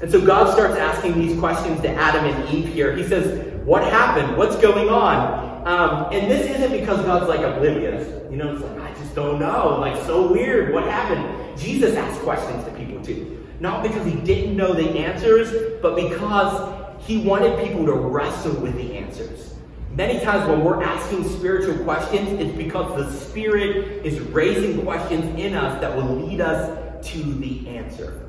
And 0.01 0.11
so 0.11 0.25
God 0.25 0.53
starts 0.53 0.77
asking 0.77 1.19
these 1.19 1.39
questions 1.39 1.81
to 1.81 1.89
Adam 1.89 2.25
and 2.25 2.55
Eve 2.55 2.69
here. 2.73 2.95
He 2.95 3.03
says, 3.05 3.53
What 3.65 3.83
happened? 3.83 4.37
What's 4.37 4.57
going 4.57 4.89
on? 4.89 5.67
Um, 5.67 6.13
and 6.13 6.31
this 6.31 6.49
isn't 6.57 6.73
because 6.81 7.05
God's 7.05 7.29
like 7.29 7.41
oblivious. 7.41 8.07
You 8.31 8.37
know, 8.37 8.55
it's 8.55 8.63
like, 8.63 8.81
I 8.81 8.95
just 8.95 9.15
don't 9.15 9.41
know. 9.41 9.79
Like, 9.81 10.01
so 10.05 10.31
weird. 10.33 10.73
What 10.73 10.85
happened? 10.85 11.59
Jesus 11.59 11.97
asks 11.97 12.23
questions 12.23 12.65
to 12.65 12.71
people 12.71 13.05
too. 13.05 13.47
Not 13.61 13.83
because 13.83 14.07
he 14.07 14.15
didn't 14.21 14.57
know 14.57 14.73
the 14.73 14.89
answers, 14.91 15.81
but 15.83 15.97
because 15.97 16.75
he 17.05 17.19
wanted 17.19 17.65
people 17.67 17.85
to 17.87 17.93
wrestle 17.93 18.55
with 18.61 18.77
the 18.77 18.97
answers. 18.97 19.55
Many 19.91 20.21
times 20.21 20.49
when 20.49 20.63
we're 20.63 20.83
asking 20.83 21.29
spiritual 21.29 21.83
questions, 21.83 22.41
it's 22.41 22.57
because 22.57 22.95
the 22.97 23.11
Spirit 23.19 24.07
is 24.07 24.21
raising 24.21 24.83
questions 24.85 25.25
in 25.41 25.55
us 25.55 25.81
that 25.81 25.97
will 25.97 26.15
lead 26.15 26.41
us 26.41 27.05
to 27.09 27.19
the 27.35 27.69
answer. 27.69 28.28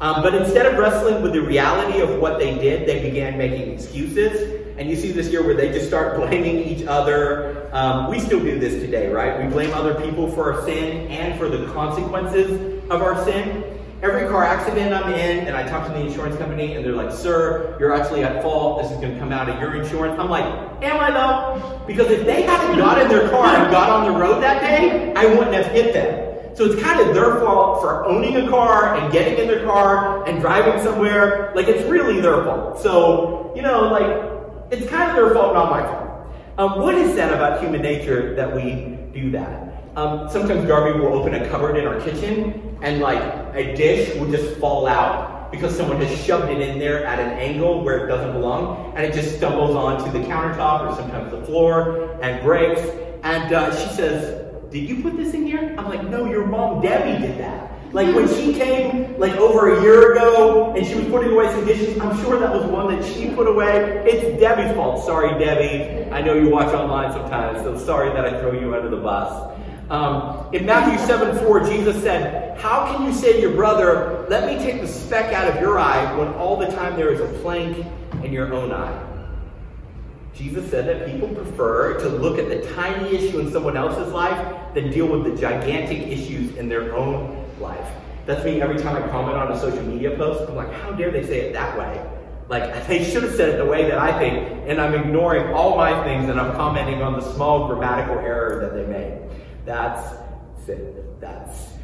Um, 0.00 0.22
but 0.22 0.34
instead 0.34 0.64
of 0.64 0.78
wrestling 0.78 1.22
with 1.22 1.34
the 1.34 1.42
reality 1.42 2.00
of 2.00 2.18
what 2.18 2.38
they 2.38 2.54
did, 2.54 2.88
they 2.88 3.02
began 3.02 3.36
making 3.36 3.72
excuses. 3.72 4.76
And 4.78 4.88
you 4.88 4.96
see 4.96 5.12
this 5.12 5.28
here 5.28 5.42
where 5.42 5.54
they 5.54 5.70
just 5.72 5.88
start 5.88 6.16
blaming 6.20 6.56
each 6.56 6.86
other. 6.86 7.68
Um, 7.72 8.08
we 8.10 8.18
still 8.18 8.40
do 8.40 8.58
this 8.58 8.82
today, 8.82 9.12
right? 9.12 9.44
We 9.44 9.50
blame 9.50 9.74
other 9.74 9.94
people 10.00 10.30
for 10.30 10.54
our 10.54 10.64
sin 10.64 11.08
and 11.08 11.38
for 11.38 11.48
the 11.48 11.70
consequences 11.72 12.82
of 12.90 13.02
our 13.02 13.22
sin. 13.24 13.78
Every 14.02 14.26
car 14.28 14.42
accident 14.44 14.94
I'm 14.94 15.12
in, 15.12 15.46
and 15.46 15.54
I 15.54 15.68
talk 15.68 15.86
to 15.86 15.92
the 15.92 16.00
insurance 16.00 16.34
company, 16.38 16.74
and 16.74 16.82
they're 16.82 16.94
like, 16.94 17.12
Sir, 17.12 17.76
you're 17.78 17.92
actually 17.92 18.24
at 18.24 18.42
fault. 18.42 18.80
This 18.80 18.90
is 18.90 18.96
going 18.96 19.12
to 19.12 19.18
come 19.18 19.30
out 19.30 19.50
of 19.50 19.60
your 19.60 19.74
insurance. 19.74 20.18
I'm 20.18 20.30
like, 20.30 20.46
Am 20.82 20.98
I 20.98 21.10
though? 21.10 21.84
Because 21.86 22.10
if 22.10 22.24
they 22.24 22.42
hadn't 22.42 22.78
got 22.78 23.02
in 23.02 23.08
their 23.08 23.28
car 23.28 23.44
and 23.54 23.70
got 23.70 23.90
on 23.90 24.10
the 24.10 24.18
road 24.18 24.42
that 24.42 24.62
day, 24.62 25.12
I 25.14 25.26
wouldn't 25.26 25.52
have 25.52 25.66
hit 25.66 25.92
them. 25.92 26.19
So 26.54 26.64
it's 26.64 26.82
kind 26.82 27.00
of 27.00 27.14
their 27.14 27.40
fault 27.40 27.80
for 27.80 28.04
owning 28.06 28.36
a 28.36 28.48
car 28.48 28.96
and 28.96 29.12
getting 29.12 29.38
in 29.38 29.46
their 29.46 29.64
car 29.64 30.24
and 30.26 30.40
driving 30.40 30.82
somewhere. 30.82 31.52
Like, 31.54 31.68
it's 31.68 31.88
really 31.88 32.20
their 32.20 32.44
fault. 32.44 32.80
So, 32.80 33.52
you 33.56 33.62
know, 33.62 33.88
like, 33.88 34.72
it's 34.72 34.88
kind 34.90 35.10
of 35.10 35.16
their 35.16 35.34
fault, 35.34 35.54
not 35.54 35.70
my 35.70 35.82
fault. 35.82 36.10
Um, 36.58 36.80
what 36.80 36.94
is 36.94 37.16
that 37.16 37.32
about 37.32 37.62
human 37.62 37.82
nature 37.82 38.34
that 38.34 38.54
we 38.54 38.98
do 39.12 39.30
that? 39.30 39.82
Um, 39.96 40.28
sometimes 40.30 40.68
Darby 40.68 40.98
will 40.98 41.14
open 41.14 41.34
a 41.34 41.48
cupboard 41.48 41.76
in 41.76 41.86
our 41.86 42.00
kitchen 42.00 42.78
and, 42.82 43.00
like, 43.00 43.22
a 43.54 43.74
dish 43.74 44.14
will 44.16 44.30
just 44.30 44.58
fall 44.58 44.86
out 44.86 45.50
because 45.50 45.76
someone 45.76 46.00
has 46.00 46.24
shoved 46.24 46.50
it 46.50 46.60
in 46.60 46.78
there 46.78 47.04
at 47.04 47.18
an 47.18 47.30
angle 47.38 47.82
where 47.82 48.04
it 48.04 48.08
doesn't 48.08 48.32
belong 48.32 48.92
and 48.94 49.04
it 49.04 49.12
just 49.12 49.36
stumbles 49.36 49.74
onto 49.74 50.10
the 50.12 50.24
countertop 50.26 50.88
or 50.88 50.94
sometimes 50.94 51.30
the 51.32 51.44
floor 51.44 52.18
and 52.22 52.42
breaks. 52.44 52.80
And 53.22 53.52
uh, 53.52 53.74
she 53.74 53.94
says, 53.94 54.39
did 54.70 54.88
you 54.88 55.02
put 55.02 55.16
this 55.16 55.34
in 55.34 55.46
here? 55.46 55.74
I'm 55.76 55.88
like, 55.88 56.04
no, 56.04 56.26
your 56.26 56.46
mom 56.46 56.80
Debbie 56.80 57.26
did 57.26 57.38
that. 57.38 57.72
Like 57.92 58.14
when 58.14 58.28
she 58.28 58.54
came 58.54 59.18
like 59.18 59.32
over 59.32 59.76
a 59.76 59.82
year 59.82 60.12
ago 60.12 60.72
and 60.76 60.86
she 60.86 60.94
was 60.94 61.06
putting 61.06 61.32
away 61.32 61.50
some 61.50 61.66
dishes, 61.66 61.98
I'm 61.98 62.16
sure 62.22 62.38
that 62.38 62.54
was 62.54 62.64
one 62.66 62.94
that 62.94 63.04
she 63.04 63.30
put 63.30 63.48
away. 63.48 64.04
It's 64.06 64.40
Debbie's 64.40 64.72
fault. 64.76 65.04
Sorry, 65.04 65.36
Debbie. 65.44 66.08
I 66.12 66.22
know 66.22 66.34
you 66.34 66.48
watch 66.48 66.72
online 66.72 67.12
sometimes, 67.12 67.62
so 67.62 67.76
sorry 67.76 68.10
that 68.10 68.24
I 68.24 68.40
throw 68.40 68.52
you 68.52 68.72
under 68.76 68.88
the 68.88 68.96
bus. 68.96 69.58
Um, 69.90 70.54
in 70.54 70.64
Matthew 70.66 71.04
7 71.04 71.44
4, 71.44 71.60
Jesus 71.64 72.00
said, 72.00 72.56
How 72.60 72.86
can 72.86 73.04
you 73.04 73.12
say 73.12 73.32
to 73.32 73.40
your 73.40 73.54
brother, 73.54 74.24
Let 74.28 74.46
me 74.46 74.64
take 74.64 74.80
the 74.80 74.86
speck 74.86 75.34
out 75.34 75.48
of 75.48 75.60
your 75.60 75.80
eye, 75.80 76.16
when 76.16 76.28
all 76.34 76.56
the 76.56 76.66
time 76.66 76.94
there 76.94 77.12
is 77.12 77.20
a 77.20 77.26
plank 77.40 77.84
in 78.22 78.32
your 78.32 78.54
own 78.54 78.70
eye? 78.70 79.09
Jesus 80.34 80.70
said 80.70 80.86
that 80.86 81.10
people 81.10 81.28
prefer 81.28 81.98
to 82.00 82.08
look 82.08 82.38
at 82.38 82.48
the 82.48 82.66
tiny 82.74 83.16
issue 83.16 83.40
in 83.40 83.52
someone 83.52 83.76
else's 83.76 84.12
life 84.12 84.74
than 84.74 84.90
deal 84.90 85.06
with 85.06 85.24
the 85.24 85.40
gigantic 85.40 86.06
issues 86.08 86.56
in 86.56 86.68
their 86.68 86.94
own 86.94 87.44
life. 87.58 87.88
That's 88.26 88.44
me 88.44 88.60
every 88.62 88.78
time 88.78 89.02
I 89.02 89.06
comment 89.08 89.36
on 89.36 89.50
a 89.52 89.58
social 89.58 89.82
media 89.82 90.16
post. 90.16 90.48
I'm 90.48 90.56
like, 90.56 90.72
how 90.72 90.92
dare 90.92 91.10
they 91.10 91.26
say 91.26 91.40
it 91.40 91.52
that 91.52 91.76
way? 91.76 92.06
Like, 92.48 92.86
they 92.88 93.04
should 93.04 93.22
have 93.22 93.34
said 93.34 93.50
it 93.50 93.56
the 93.58 93.66
way 93.66 93.88
that 93.88 93.98
I 93.98 94.16
think, 94.18 94.64
and 94.66 94.80
I'm 94.80 94.94
ignoring 94.94 95.52
all 95.52 95.76
my 95.76 96.02
things 96.04 96.28
and 96.28 96.40
I'm 96.40 96.54
commenting 96.54 97.02
on 97.02 97.14
the 97.14 97.34
small 97.34 97.66
grammatical 97.66 98.18
error 98.18 98.60
that 98.60 98.74
they 98.74 98.86
made. 98.86 99.20
That's 99.64 100.16
sin. 100.64 100.94
That's 101.20 101.79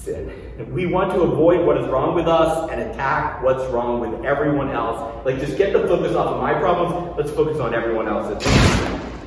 sin. 0.00 0.72
We 0.72 0.86
want 0.86 1.12
to 1.12 1.20
avoid 1.20 1.66
what 1.66 1.78
is 1.78 1.86
wrong 1.88 2.14
with 2.14 2.26
us 2.26 2.70
and 2.70 2.80
attack 2.80 3.42
what's 3.42 3.64
wrong 3.70 4.00
with 4.00 4.24
everyone 4.24 4.70
else. 4.70 5.24
Like, 5.24 5.38
just 5.38 5.58
get 5.58 5.72
the 5.72 5.80
focus 5.80 6.16
off 6.16 6.28
of 6.28 6.40
my 6.40 6.54
problems. 6.54 7.16
Let's 7.16 7.30
focus 7.30 7.60
on 7.60 7.74
everyone 7.74 8.08
else's. 8.08 8.46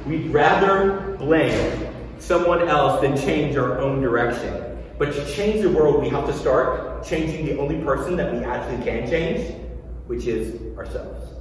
We'd 0.06 0.32
rather 0.32 1.15
blame 1.18 1.88
someone 2.20 2.68
else 2.68 3.01
than 3.01 3.18
change 3.18 3.56
our 3.56 3.80
own 3.80 4.01
direction. 4.01 4.80
But 4.98 5.13
to 5.13 5.34
change 5.34 5.62
the 5.62 5.70
world, 5.70 6.01
we 6.01 6.10
have 6.10 6.25
to 6.27 6.34
start 6.34 7.03
changing 7.03 7.46
the 7.46 7.60
only 7.60 7.84
person 7.84 8.15
that 8.18 8.34
we 8.34 8.44
actually 8.44 8.84
can 8.84 9.10
change, 9.10 9.56
which 10.08 10.25
is 10.25 10.77
ourselves. 10.77 11.34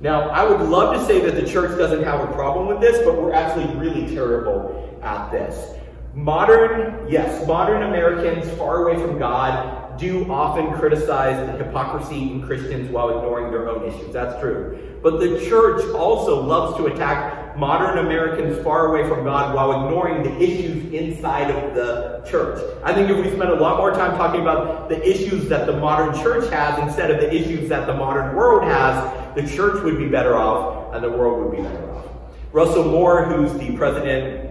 Now, 0.00 0.28
I 0.28 0.44
would 0.44 0.68
love 0.68 0.94
to 0.94 1.06
say 1.06 1.20
that 1.20 1.40
the 1.40 1.50
church 1.50 1.78
doesn't 1.78 2.04
have 2.04 2.20
a 2.20 2.32
problem 2.34 2.66
with 2.66 2.80
this, 2.80 3.02
but 3.04 3.20
we're 3.20 3.32
actually 3.32 3.74
really 3.76 4.14
terrible 4.14 4.98
at 5.02 5.30
this. 5.30 5.74
Modern, 6.16 7.06
yes, 7.10 7.46
modern 7.46 7.82
Americans 7.82 8.50
far 8.56 8.88
away 8.88 8.98
from 8.98 9.18
God 9.18 9.98
do 9.98 10.24
often 10.32 10.72
criticize 10.72 11.36
the 11.46 11.62
hypocrisy 11.62 12.32
in 12.32 12.40
Christians 12.40 12.90
while 12.90 13.18
ignoring 13.18 13.50
their 13.50 13.68
own 13.68 13.86
issues. 13.86 14.14
That's 14.14 14.40
true. 14.40 14.98
But 15.02 15.20
the 15.20 15.38
church 15.46 15.84
also 15.94 16.42
loves 16.42 16.78
to 16.78 16.86
attack 16.86 17.58
modern 17.58 17.98
Americans 17.98 18.64
far 18.64 18.86
away 18.86 19.06
from 19.06 19.24
God 19.24 19.54
while 19.54 19.84
ignoring 19.84 20.22
the 20.22 20.34
issues 20.42 20.90
inside 20.90 21.50
of 21.50 21.74
the 21.74 22.24
church. 22.26 22.64
I 22.82 22.94
think 22.94 23.10
if 23.10 23.22
we 23.22 23.30
spent 23.36 23.50
a 23.50 23.56
lot 23.56 23.76
more 23.76 23.90
time 23.90 24.16
talking 24.16 24.40
about 24.40 24.88
the 24.88 25.06
issues 25.06 25.50
that 25.50 25.66
the 25.66 25.76
modern 25.76 26.14
church 26.22 26.50
has 26.50 26.78
instead 26.78 27.10
of 27.10 27.20
the 27.20 27.30
issues 27.30 27.68
that 27.68 27.86
the 27.86 27.94
modern 27.94 28.34
world 28.34 28.64
has, 28.64 29.34
the 29.34 29.46
church 29.46 29.82
would 29.84 29.98
be 29.98 30.08
better 30.08 30.34
off 30.34 30.94
and 30.94 31.04
the 31.04 31.10
world 31.10 31.44
would 31.44 31.56
be 31.58 31.62
better 31.62 31.92
off. 31.92 32.06
Russell 32.52 32.84
Moore, 32.84 33.26
who's 33.26 33.52
the 33.58 33.76
president 33.76 34.45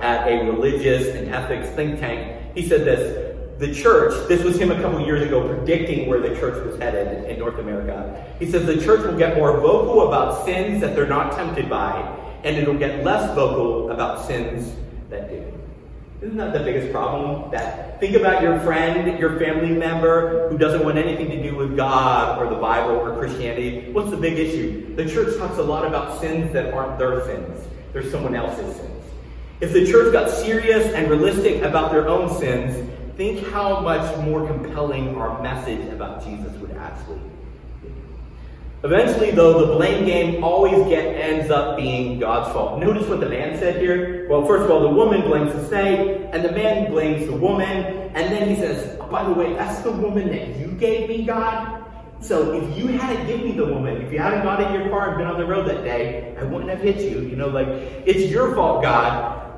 at 0.00 0.26
a 0.26 0.44
religious 0.44 1.14
and 1.14 1.28
ethics 1.28 1.68
think 1.70 2.00
tank, 2.00 2.54
he 2.54 2.66
said 2.68 2.84
this 2.84 3.30
the 3.60 3.74
church, 3.74 4.26
this 4.26 4.42
was 4.42 4.58
him 4.58 4.70
a 4.70 4.80
couple 4.80 5.04
years 5.04 5.22
ago 5.22 5.46
predicting 5.46 6.08
where 6.08 6.18
the 6.18 6.34
church 6.40 6.64
was 6.64 6.78
headed 6.78 7.28
in 7.28 7.38
North 7.38 7.58
America. 7.58 8.24
He 8.38 8.50
says 8.50 8.64
the 8.64 8.82
church 8.82 9.04
will 9.04 9.18
get 9.18 9.36
more 9.36 9.60
vocal 9.60 10.08
about 10.08 10.46
sins 10.46 10.80
that 10.80 10.96
they're 10.96 11.06
not 11.06 11.36
tempted 11.36 11.68
by, 11.68 12.00
and 12.42 12.56
it'll 12.56 12.78
get 12.78 13.04
less 13.04 13.34
vocal 13.34 13.90
about 13.90 14.26
sins 14.26 14.74
that 15.10 15.28
do. 15.28 15.44
Isn't 16.22 16.38
that 16.38 16.54
the 16.54 16.60
biggest 16.60 16.90
problem? 16.90 17.50
That 17.50 18.00
think 18.00 18.16
about 18.16 18.42
your 18.42 18.58
friend, 18.60 19.18
your 19.18 19.38
family 19.38 19.70
member 19.70 20.48
who 20.48 20.56
doesn't 20.56 20.82
want 20.82 20.96
anything 20.96 21.30
to 21.30 21.42
do 21.42 21.54
with 21.54 21.76
God 21.76 22.40
or 22.40 22.48
the 22.48 22.60
Bible 22.60 22.92
or 22.92 23.18
Christianity. 23.18 23.90
What's 23.92 24.10
the 24.10 24.16
big 24.16 24.38
issue? 24.38 24.94
The 24.96 25.06
church 25.06 25.36
talks 25.36 25.58
a 25.58 25.62
lot 25.62 25.86
about 25.86 26.18
sins 26.18 26.50
that 26.54 26.72
aren't 26.72 26.98
their 26.98 27.24
sins. 27.26 27.66
They're 27.92 28.10
someone 28.10 28.34
else's 28.34 28.76
sins. 28.76 28.89
If 29.60 29.74
the 29.74 29.84
church 29.84 30.10
got 30.10 30.30
serious 30.30 30.86
and 30.94 31.10
realistic 31.10 31.62
about 31.62 31.92
their 31.92 32.08
own 32.08 32.34
sins, 32.40 32.88
think 33.18 33.46
how 33.48 33.80
much 33.80 34.16
more 34.24 34.46
compelling 34.46 35.14
our 35.16 35.42
message 35.42 35.86
about 35.92 36.24
Jesus 36.24 36.50
would 36.62 36.70
actually 36.78 37.20
be. 37.82 37.90
Eventually, 38.82 39.32
though, 39.32 39.66
the 39.66 39.74
blame 39.74 40.06
game 40.06 40.42
always 40.42 40.88
get 40.88 41.04
ends 41.14 41.50
up 41.50 41.76
being 41.76 42.18
God's 42.18 42.50
fault. 42.54 42.80
Notice 42.80 43.06
what 43.06 43.20
the 43.20 43.28
man 43.28 43.58
said 43.58 43.82
here. 43.82 44.26
Well, 44.30 44.46
first 44.46 44.64
of 44.64 44.70
all, 44.70 44.80
the 44.80 44.88
woman 44.88 45.20
blames 45.28 45.52
the 45.52 45.68
snake, 45.68 46.30
and 46.32 46.42
the 46.42 46.52
man 46.52 46.90
blames 46.90 47.26
the 47.26 47.36
woman, 47.36 47.84
and 48.14 48.32
then 48.32 48.48
he 48.48 48.56
says, 48.56 48.96
oh, 48.98 49.08
"By 49.08 49.24
the 49.24 49.34
way, 49.34 49.52
that's 49.52 49.82
the 49.82 49.92
woman 49.92 50.28
that 50.28 50.56
you 50.58 50.68
gave 50.68 51.06
me, 51.06 51.26
God." 51.26 51.84
So 52.20 52.52
if 52.54 52.78
you 52.78 52.86
hadn't 52.88 53.26
given 53.26 53.44
me 53.44 53.52
the 53.52 53.66
woman, 53.66 54.00
if 54.00 54.10
you 54.10 54.18
hadn't 54.18 54.42
got 54.42 54.62
in 54.62 54.72
your 54.72 54.88
car 54.88 55.10
and 55.10 55.18
been 55.18 55.26
on 55.26 55.38
the 55.38 55.44
road 55.44 55.68
that 55.68 55.84
day, 55.84 56.34
I 56.40 56.44
wouldn't 56.44 56.70
have 56.70 56.80
hit 56.80 56.96
you. 56.96 57.20
You 57.20 57.36
know, 57.36 57.48
like 57.48 57.68
it's 58.06 58.30
your 58.30 58.54
fault, 58.54 58.82
God 58.82 59.49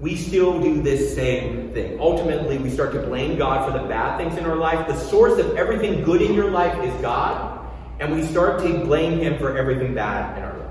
we 0.00 0.16
still 0.16 0.60
do 0.60 0.82
this 0.82 1.14
same 1.14 1.72
thing. 1.72 2.00
Ultimately, 2.00 2.56
we 2.58 2.70
start 2.70 2.92
to 2.92 3.02
blame 3.02 3.36
God 3.36 3.70
for 3.70 3.78
the 3.78 3.86
bad 3.86 4.16
things 4.16 4.38
in 4.38 4.46
our 4.46 4.56
life. 4.56 4.86
The 4.88 4.96
source 4.96 5.38
of 5.38 5.56
everything 5.56 6.02
good 6.02 6.22
in 6.22 6.32
your 6.32 6.50
life 6.50 6.82
is 6.82 6.94
God, 7.02 7.68
and 8.00 8.14
we 8.14 8.24
start 8.26 8.62
to 8.62 8.84
blame 8.84 9.18
Him 9.18 9.38
for 9.38 9.56
everything 9.56 9.94
bad 9.94 10.38
in 10.38 10.44
our 10.44 10.58
life. 10.58 10.66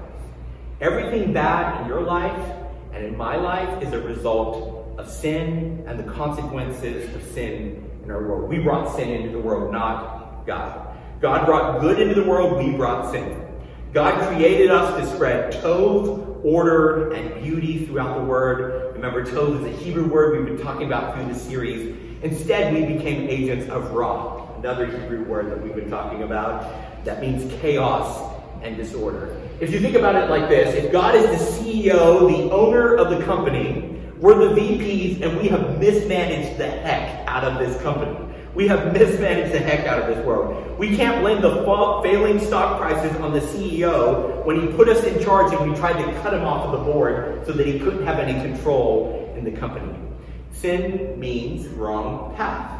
Everything 0.81 1.33
bad 1.33 1.81
in 1.81 1.87
your 1.87 2.01
life 2.01 2.55
and 2.93 3.05
in 3.05 3.15
my 3.15 3.35
life 3.35 3.83
is 3.83 3.93
a 3.93 4.01
result 4.01 4.95
of 4.97 5.09
sin 5.09 5.83
and 5.87 5.99
the 5.99 6.11
consequences 6.11 7.13
of 7.15 7.23
sin 7.33 7.89
in 8.03 8.11
our 8.11 8.27
world. 8.27 8.49
We 8.49 8.59
brought 8.59 8.95
sin 8.95 9.09
into 9.09 9.31
the 9.31 9.39
world, 9.39 9.71
not 9.71 10.45
God. 10.45 10.97
God 11.21 11.45
brought 11.45 11.81
good 11.81 11.99
into 11.99 12.15
the 12.15 12.27
world, 12.27 12.57
we 12.57 12.75
brought 12.75 13.11
sin. 13.11 13.45
God 13.93 14.27
created 14.27 14.71
us 14.71 14.99
to 14.99 15.15
spread 15.15 15.53
tov, 15.53 16.28
order, 16.43 17.11
and 17.11 17.43
beauty 17.43 17.85
throughout 17.85 18.17
the 18.17 18.23
word. 18.23 18.93
Remember, 18.95 19.25
tov 19.25 19.59
is 19.59 19.65
a 19.65 19.83
Hebrew 19.83 20.07
word 20.07 20.37
we've 20.37 20.57
been 20.57 20.65
talking 20.65 20.87
about 20.87 21.15
through 21.15 21.31
the 21.31 21.39
series. 21.39 21.95
Instead, 22.21 22.73
we 22.73 22.93
became 22.93 23.29
agents 23.29 23.69
of 23.69 23.91
ra, 23.91 24.55
another 24.57 24.85
Hebrew 24.85 25.23
word 25.23 25.49
that 25.51 25.61
we've 25.61 25.75
been 25.75 25.89
talking 25.89 26.23
about. 26.23 27.05
That 27.05 27.21
means 27.21 27.51
chaos 27.61 28.35
and 28.61 28.75
disorder. 28.75 29.39
If 29.59 29.71
you 29.71 29.79
think 29.79 29.95
about 29.95 30.15
it 30.15 30.29
like 30.29 30.49
this, 30.49 30.75
if 30.75 30.91
God 30.91 31.15
is 31.15 31.23
the 31.23 31.61
CEO, 31.61 32.27
the 32.27 32.51
owner 32.51 32.95
of 32.95 33.09
the 33.09 33.23
company, 33.25 33.95
we're 34.19 34.49
the 34.49 34.59
VPs, 34.59 35.21
and 35.21 35.37
we 35.37 35.47
have 35.47 35.79
mismanaged 35.79 36.57
the 36.57 36.69
heck 36.69 37.25
out 37.27 37.45
of 37.45 37.57
this 37.57 37.81
company. 37.81 38.28
We 38.55 38.67
have 38.67 38.93
mismanaged 38.93 39.53
the 39.53 39.59
heck 39.59 39.85
out 39.85 40.01
of 40.01 40.15
this 40.15 40.25
world. 40.25 40.77
We 40.79 40.95
can't 40.95 41.21
blame 41.21 41.41
the 41.41 41.63
failing 42.03 42.39
stock 42.39 42.79
prices 42.79 43.15
on 43.17 43.31
the 43.31 43.39
CEO 43.39 44.43
when 44.43 44.59
he 44.59 44.67
put 44.75 44.89
us 44.89 45.03
in 45.03 45.23
charge 45.23 45.53
and 45.53 45.71
we 45.71 45.77
tried 45.77 46.01
to 46.03 46.21
cut 46.21 46.33
him 46.33 46.43
off 46.43 46.65
of 46.65 46.71
the 46.71 46.91
board 46.91 47.45
so 47.45 47.51
that 47.53 47.65
he 47.65 47.79
couldn't 47.79 48.05
have 48.05 48.17
any 48.19 48.33
control 48.41 49.33
in 49.37 49.43
the 49.43 49.51
company. 49.51 49.97
Sin 50.51 51.19
means 51.19 51.67
wrong 51.67 52.33
path. 52.35 52.79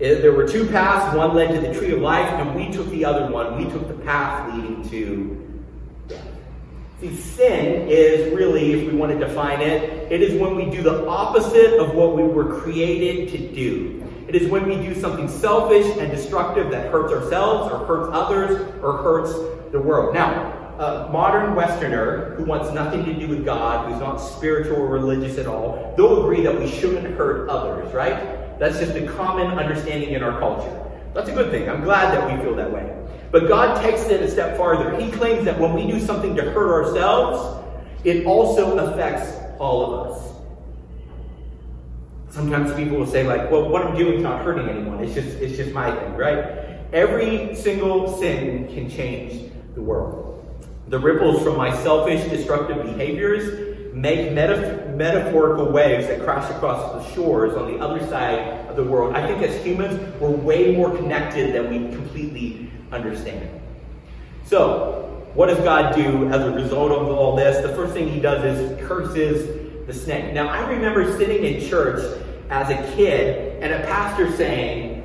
Eh, 0.00 0.20
there 0.20 0.32
were 0.32 0.48
two 0.48 0.66
paths. 0.66 1.14
One 1.14 1.34
led 1.34 1.52
to 1.54 1.60
the 1.60 1.74
tree 1.74 1.92
of 1.92 2.00
life, 2.00 2.28
and 2.28 2.56
we 2.56 2.72
took 2.72 2.88
the 2.88 3.04
other 3.04 3.30
one. 3.30 3.56
We 3.56 3.70
took 3.70 3.86
the 3.86 4.02
path 4.02 4.52
leading 4.54 4.88
to 4.90 5.62
death. 6.08 6.26
See, 7.00 7.14
sin 7.14 7.88
is 7.88 8.32
really, 8.34 8.72
if 8.72 8.90
we 8.90 8.96
want 8.96 9.12
to 9.12 9.18
define 9.18 9.60
it, 9.60 10.10
it 10.10 10.22
is 10.22 10.40
when 10.40 10.56
we 10.56 10.64
do 10.64 10.82
the 10.82 11.06
opposite 11.06 11.78
of 11.78 11.94
what 11.94 12.16
we 12.16 12.22
were 12.22 12.60
created 12.60 13.30
to 13.30 13.38
do. 13.54 14.02
It 14.32 14.40
is 14.40 14.48
when 14.48 14.66
we 14.66 14.76
do 14.76 14.98
something 14.98 15.28
selfish 15.28 15.84
and 15.98 16.10
destructive 16.10 16.70
that 16.70 16.90
hurts 16.90 17.12
ourselves 17.12 17.70
or 17.70 17.84
hurts 17.84 18.08
others 18.14 18.62
or 18.82 18.96
hurts 19.02 19.34
the 19.72 19.78
world. 19.78 20.14
Now, 20.14 20.74
a 20.78 21.12
modern 21.12 21.54
Westerner 21.54 22.34
who 22.36 22.44
wants 22.44 22.72
nothing 22.72 23.04
to 23.04 23.12
do 23.12 23.28
with 23.28 23.44
God, 23.44 23.90
who's 23.90 24.00
not 24.00 24.16
spiritual 24.16 24.76
or 24.76 24.86
religious 24.86 25.36
at 25.36 25.46
all, 25.46 25.92
they'll 25.98 26.24
agree 26.24 26.40
that 26.44 26.58
we 26.58 26.66
shouldn't 26.66 27.14
hurt 27.14 27.50
others, 27.50 27.92
right? 27.92 28.58
That's 28.58 28.78
just 28.78 28.96
a 28.96 29.06
common 29.06 29.48
understanding 29.48 30.14
in 30.14 30.22
our 30.22 30.40
culture. 30.40 30.90
That's 31.12 31.28
a 31.28 31.34
good 31.34 31.50
thing. 31.50 31.68
I'm 31.68 31.82
glad 31.82 32.16
that 32.16 32.26
we 32.26 32.42
feel 32.42 32.56
that 32.56 32.72
way. 32.72 32.90
But 33.32 33.48
God 33.48 33.82
takes 33.82 34.04
it 34.04 34.22
a 34.22 34.30
step 34.30 34.56
farther. 34.56 34.98
He 34.98 35.10
claims 35.10 35.44
that 35.44 35.60
when 35.60 35.74
we 35.74 35.86
do 35.86 36.00
something 36.00 36.34
to 36.36 36.42
hurt 36.52 36.86
ourselves, 36.86 37.62
it 38.02 38.24
also 38.24 38.78
affects 38.78 39.30
all 39.58 39.84
of 39.84 40.10
us. 40.10 40.32
Sometimes 42.32 42.72
people 42.72 42.96
will 42.96 43.06
say, 43.06 43.24
like, 43.24 43.50
well, 43.50 43.68
what 43.68 43.84
I'm 43.84 43.94
doing 43.94 44.14
is 44.14 44.22
not 44.22 44.42
hurting 44.42 44.66
anyone. 44.66 45.04
It's 45.04 45.12
just, 45.12 45.36
it's 45.36 45.54
just 45.54 45.72
my 45.72 45.94
thing, 45.94 46.16
right? 46.16 46.38
Every 46.94 47.54
single 47.54 48.18
sin 48.18 48.68
can 48.72 48.88
change 48.88 49.52
the 49.74 49.82
world. 49.82 50.42
The 50.88 50.98
ripples 50.98 51.42
from 51.42 51.58
my 51.58 51.76
selfish, 51.82 52.26
destructive 52.30 52.82
behaviors 52.84 53.92
make 53.92 54.30
metaf- 54.30 54.96
metaphorical 54.96 55.70
waves 55.70 56.06
that 56.06 56.22
crash 56.24 56.50
across 56.50 57.04
the 57.04 57.14
shores 57.14 57.54
on 57.54 57.70
the 57.70 57.78
other 57.78 58.00
side 58.06 58.66
of 58.66 58.76
the 58.76 58.84
world. 58.84 59.14
I 59.14 59.26
think 59.26 59.42
as 59.42 59.62
humans, 59.62 60.00
we're 60.18 60.30
way 60.30 60.74
more 60.74 60.96
connected 60.96 61.54
than 61.54 61.68
we 61.68 61.94
completely 61.94 62.70
understand. 62.92 63.60
So, 64.46 65.22
what 65.34 65.48
does 65.48 65.58
God 65.58 65.94
do 65.94 66.28
as 66.28 66.40
a 66.40 66.50
result 66.50 66.92
of 66.92 67.08
all 67.08 67.36
this? 67.36 67.62
The 67.62 67.74
first 67.74 67.92
thing 67.92 68.08
he 68.08 68.20
does 68.20 68.42
is 68.42 68.88
curses 68.88 69.86
the 69.86 69.92
snake. 69.92 70.32
Now, 70.32 70.48
I 70.48 70.66
remember 70.70 71.16
sitting 71.18 71.44
in 71.44 71.68
church 71.68 72.21
as 72.52 72.68
a 72.68 72.94
kid 72.94 73.62
and 73.62 73.72
a 73.72 73.86
pastor 73.86 74.30
saying, 74.36 74.98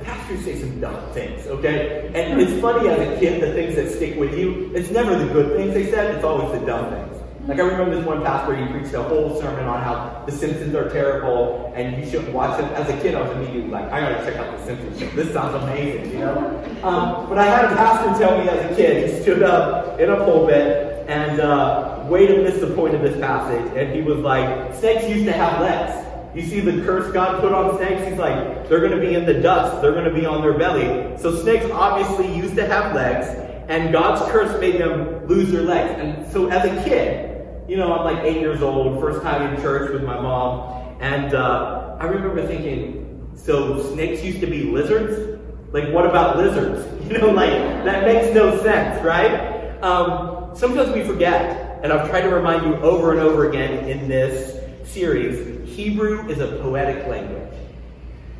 pastors 0.00 0.44
say 0.44 0.60
some 0.60 0.80
dumb 0.80 1.10
things, 1.12 1.44
okay? 1.46 2.06
And 2.14 2.40
it's 2.40 2.60
funny 2.60 2.88
as 2.88 3.00
a 3.00 3.18
kid, 3.18 3.42
the 3.42 3.52
things 3.52 3.74
that 3.74 3.90
stick 3.90 4.16
with 4.16 4.38
you, 4.38 4.70
it's 4.74 4.90
never 4.90 5.18
the 5.18 5.32
good 5.32 5.56
things 5.56 5.74
they 5.74 5.90
said, 5.90 6.14
it's 6.14 6.24
always 6.24 6.58
the 6.58 6.64
dumb 6.64 6.90
things. 6.90 7.10
Like 7.48 7.58
I 7.58 7.62
remember 7.62 7.96
this 7.96 8.06
one 8.06 8.22
pastor, 8.22 8.54
he 8.54 8.64
preached 8.72 8.94
a 8.94 9.02
whole 9.02 9.38
sermon 9.40 9.64
on 9.64 9.82
how 9.82 10.22
The 10.24 10.32
Simpsons 10.32 10.74
are 10.74 10.88
terrible 10.88 11.72
and 11.74 12.02
you 12.02 12.08
shouldn't 12.08 12.32
watch 12.32 12.58
them. 12.58 12.70
As 12.74 12.88
a 12.88 12.98
kid, 13.02 13.16
I 13.16 13.22
was 13.22 13.36
immediately 13.36 13.70
like, 13.70 13.90
I 13.90 14.00
gotta 14.00 14.24
check 14.24 14.36
out 14.36 14.56
The 14.56 14.64
Simpsons. 14.64 15.14
This 15.14 15.32
sounds 15.32 15.54
amazing, 15.62 16.12
you 16.12 16.20
know? 16.20 16.38
Um, 16.84 17.28
but 17.28 17.38
I 17.38 17.44
had 17.44 17.64
a 17.64 17.74
pastor 17.74 18.24
tell 18.24 18.38
me 18.38 18.48
as 18.48 18.70
a 18.70 18.74
kid, 18.76 19.12
he 19.12 19.22
stood 19.22 19.42
up 19.42 19.98
in 19.98 20.10
a 20.10 20.16
pulpit 20.18 21.04
and 21.08 21.40
uh, 21.40 22.04
way 22.08 22.26
to 22.28 22.42
miss 22.42 22.60
the 22.60 22.68
point 22.68 22.94
of 22.94 23.02
this 23.02 23.18
passage, 23.20 23.76
and 23.76 23.94
he 23.94 24.00
was 24.00 24.18
like, 24.20 24.72
snakes 24.76 25.06
used 25.08 25.26
to 25.26 25.32
have 25.32 25.60
legs. 25.60 26.03
You 26.34 26.42
see 26.42 26.58
the 26.58 26.84
curse 26.84 27.12
God 27.12 27.40
put 27.40 27.52
on 27.52 27.76
snakes? 27.78 28.08
He's 28.08 28.18
like, 28.18 28.68
they're 28.68 28.80
going 28.80 28.90
to 28.90 29.00
be 29.00 29.14
in 29.14 29.24
the 29.24 29.34
dust. 29.34 29.80
They're 29.80 29.92
going 29.92 30.12
to 30.12 30.14
be 30.14 30.26
on 30.26 30.42
their 30.42 30.58
belly. 30.58 31.16
So 31.16 31.40
snakes 31.40 31.66
obviously 31.70 32.34
used 32.34 32.56
to 32.56 32.66
have 32.66 32.92
legs, 32.92 33.28
and 33.68 33.92
God's 33.92 34.20
curse 34.32 34.60
made 34.60 34.80
them 34.80 35.26
lose 35.28 35.52
their 35.52 35.62
legs. 35.62 35.94
And 36.00 36.32
so 36.32 36.50
as 36.50 36.64
a 36.64 36.88
kid, 36.88 37.30
you 37.68 37.76
know, 37.76 37.92
I'm 37.92 38.04
like 38.04 38.24
eight 38.24 38.40
years 38.40 38.62
old, 38.62 39.00
first 39.00 39.22
time 39.22 39.54
in 39.54 39.62
church 39.62 39.92
with 39.92 40.02
my 40.02 40.20
mom, 40.20 40.96
and 41.00 41.34
uh, 41.34 41.96
I 42.00 42.06
remember 42.06 42.44
thinking, 42.44 43.32
so 43.36 43.80
snakes 43.94 44.24
used 44.24 44.40
to 44.40 44.46
be 44.48 44.64
lizards? 44.64 45.40
Like, 45.72 45.92
what 45.92 46.04
about 46.06 46.36
lizards? 46.36 46.90
You 47.04 47.18
know, 47.18 47.32
like, 47.32 47.50
that 47.84 48.06
makes 48.06 48.34
no 48.34 48.62
sense, 48.62 49.04
right? 49.04 49.78
Um, 49.82 50.56
sometimes 50.56 50.94
we 50.94 51.04
forget, 51.04 51.80
and 51.82 51.92
I've 51.92 52.08
tried 52.08 52.22
to 52.22 52.30
remind 52.30 52.64
you 52.64 52.76
over 52.76 53.12
and 53.12 53.20
over 53.20 53.46
again 53.50 53.86
in 53.86 54.08
this 54.08 54.58
series 54.90 55.53
Hebrew 55.74 56.28
is 56.28 56.38
a 56.38 56.46
poetic 56.62 57.08
language. 57.08 57.52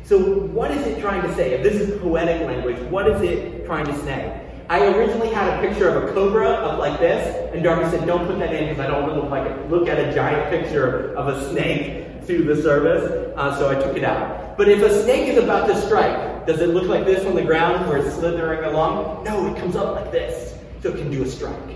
So, 0.05 0.17
what 0.17 0.71
is 0.71 0.87
it 0.87 1.01
trying 1.01 1.21
to 1.23 1.35
say? 1.35 1.51
If 1.51 1.63
this 1.63 1.75
is 1.75 1.99
poetic 2.01 2.47
language, 2.47 2.77
what 2.89 3.09
is 3.09 3.21
it 3.21 3.65
trying 3.65 3.85
to 3.87 3.95
say? 4.03 4.41
I 4.69 4.85
originally 4.87 5.27
had 5.29 5.57
a 5.57 5.67
picture 5.67 5.89
of 5.89 6.03
a 6.03 6.13
cobra 6.13 6.47
up 6.47 6.79
like 6.79 6.97
this, 6.97 7.53
and 7.53 7.61
Darby 7.61 7.89
said, 7.89 8.07
"Don't 8.07 8.25
put 8.25 8.39
that 8.39 8.53
in 8.53 8.69
because 8.69 8.79
I 8.79 8.87
don't 8.87 9.03
want 9.03 9.15
to 9.15 9.21
look 9.21 9.29
like. 9.29 9.69
Look 9.69 9.89
at 9.89 9.99
a 9.99 10.13
giant 10.13 10.49
picture 10.49 11.13
of 11.15 11.27
a 11.27 11.49
snake 11.49 12.07
through 12.23 12.43
the 12.43 12.61
service." 12.61 13.33
Uh, 13.35 13.57
so 13.57 13.69
I 13.69 13.75
took 13.75 13.97
it 13.97 14.05
out. 14.05 14.57
But 14.57 14.69
if 14.69 14.81
a 14.81 15.03
snake 15.03 15.27
is 15.27 15.37
about 15.43 15.67
to 15.67 15.75
strike, 15.81 16.45
does 16.45 16.61
it 16.61 16.69
look 16.69 16.85
like 16.85 17.03
this 17.05 17.25
on 17.25 17.35
the 17.35 17.43
ground 17.43 17.89
where 17.89 17.97
it's 17.97 18.15
slithering 18.15 18.63
along? 18.63 19.25
No, 19.25 19.53
it 19.53 19.59
comes 19.59 19.75
up 19.75 19.93
like 19.93 20.11
this, 20.11 20.55
so 20.81 20.89
it 20.89 20.97
can 20.97 21.11
do 21.11 21.21
a 21.23 21.27
strike. 21.27 21.74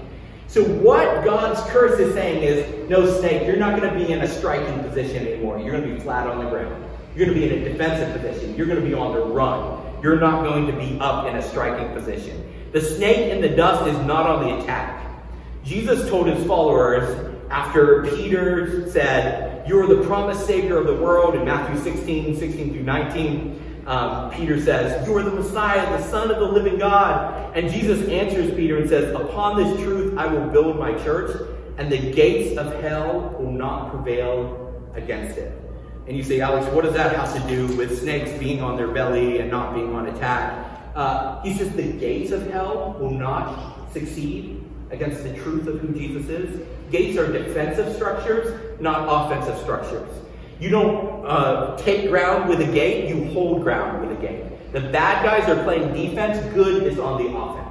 So, 0.49 0.63
what 0.63 1.23
God's 1.23 1.61
curse 1.69 1.99
is 1.99 2.11
saying 2.15 2.41
is 2.41 2.89
no 2.89 3.05
snake, 3.19 3.45
you're 3.45 3.55
not 3.55 3.79
going 3.79 3.93
to 3.93 3.99
be 3.99 4.11
in 4.11 4.21
a 4.21 4.27
striking 4.27 4.81
position 4.81 5.27
anymore. 5.27 5.59
You're 5.59 5.79
going 5.79 5.87
to 5.87 5.93
be 5.93 5.99
flat 5.99 6.25
on 6.25 6.43
the 6.43 6.49
ground. 6.49 6.83
You're 7.15 7.27
going 7.27 7.39
to 7.39 7.47
be 7.47 7.53
in 7.53 7.61
a 7.61 7.69
defensive 7.69 8.19
position. 8.19 8.55
You're 8.55 8.65
going 8.65 8.81
to 8.81 8.85
be 8.85 8.95
on 8.95 9.13
the 9.13 9.23
run. 9.25 9.79
You're 10.01 10.19
not 10.19 10.43
going 10.43 10.65
to 10.65 10.73
be 10.73 10.97
up 10.99 11.27
in 11.27 11.35
a 11.35 11.41
striking 11.49 11.93
position. 11.93 12.51
The 12.71 12.81
snake 12.81 13.31
in 13.31 13.41
the 13.41 13.49
dust 13.49 13.87
is 13.87 13.97
not 14.07 14.25
on 14.25 14.47
the 14.47 14.63
attack. 14.63 15.07
Jesus 15.63 16.09
told 16.09 16.25
his 16.25 16.43
followers 16.47 17.39
after 17.51 18.07
Peter 18.15 18.89
said, 18.89 19.69
You 19.69 19.79
are 19.79 19.85
the 19.85 20.03
promised 20.07 20.47
Savior 20.47 20.77
of 20.77 20.87
the 20.87 20.95
world 20.95 21.35
in 21.35 21.45
Matthew 21.45 21.79
16, 21.83 22.39
16 22.39 22.73
through 22.73 22.83
19 22.83 23.69
um, 23.89 24.29
Peter 24.29 24.61
says, 24.61 25.07
You 25.07 25.17
are 25.17 25.23
the 25.23 25.31
Messiah, 25.31 25.97
the 25.97 26.03
Son 26.09 26.29
of 26.29 26.37
the 26.37 26.45
living 26.45 26.77
God. 26.77 27.57
And 27.57 27.71
Jesus 27.71 28.07
answers 28.07 28.53
Peter 28.53 28.77
and 28.77 28.87
says, 28.87 29.15
Upon 29.15 29.57
this 29.57 29.81
truth 29.81 30.08
I 30.19 30.27
will 30.27 30.49
build 30.49 30.77
my 30.77 30.91
church, 30.95 31.33
and 31.77 31.89
the 31.89 32.11
gates 32.11 32.57
of 32.57 32.81
hell 32.81 33.37
will 33.39 33.53
not 33.53 33.89
prevail 33.89 34.83
against 34.93 35.37
it. 35.37 35.57
And 36.07 36.17
you 36.17 36.23
say, 36.23 36.41
Alex, 36.41 36.65
what 36.73 36.83
does 36.83 36.93
that 36.95 37.15
have 37.15 37.33
to 37.41 37.47
do 37.47 37.73
with 37.77 38.01
snakes 38.01 38.29
being 38.37 38.61
on 38.61 38.75
their 38.75 38.89
belly 38.89 39.39
and 39.39 39.49
not 39.49 39.73
being 39.73 39.95
on 39.95 40.07
attack? 40.07 40.91
Uh, 40.93 41.41
he 41.41 41.53
says 41.55 41.71
the 41.71 41.93
gates 41.93 42.31
of 42.31 42.51
hell 42.51 42.97
will 42.99 43.11
not 43.11 43.93
succeed 43.93 44.61
against 44.91 45.23
the 45.23 45.33
truth 45.35 45.67
of 45.67 45.79
who 45.79 45.97
Jesus 45.97 46.27
is. 46.27 46.67
Gates 46.91 47.17
are 47.17 47.31
defensive 47.31 47.95
structures, 47.95 48.59
not 48.81 49.07
offensive 49.07 49.57
structures. 49.61 50.09
You 50.59 50.69
don't 50.69 51.25
uh, 51.25 51.77
take 51.77 52.09
ground 52.09 52.49
with 52.49 52.59
a 52.59 52.69
gate, 52.69 53.07
you 53.07 53.23
hold 53.31 53.63
ground 53.63 54.05
with 54.05 54.17
a 54.17 54.21
gate. 54.21 54.73
The 54.73 54.81
bad 54.81 55.23
guys 55.23 55.47
are 55.47 55.63
playing 55.63 55.93
defense, 55.93 56.45
good 56.53 56.83
is 56.83 56.99
on 56.99 57.23
the 57.23 57.33
offense. 57.33 57.68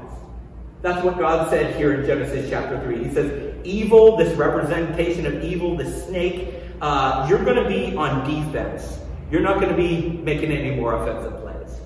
That's 0.81 1.05
what 1.05 1.19
God 1.19 1.51
said 1.51 1.75
here 1.75 1.95
in 1.95 2.07
Genesis 2.07 2.49
chapter 2.49 2.81
3. 2.81 3.05
He 3.05 3.13
says, 3.13 3.55
Evil, 3.65 4.17
this 4.17 4.37
representation 4.37 5.27
of 5.27 5.43
evil, 5.43 5.77
the 5.77 5.91
snake, 5.91 6.55
uh, 6.81 7.27
you're 7.29 7.45
going 7.45 7.63
to 7.63 7.69
be 7.69 7.97
on 7.97 8.29
defense. 8.29 9.01
You're 9.31 9.41
not 9.41 9.61
going 9.61 9.71
to 9.71 9.77
be 9.77 10.21
making 10.23 10.53
any 10.53 10.77
more 10.77 10.95
offensive 10.95 11.41
plays. 11.41 11.81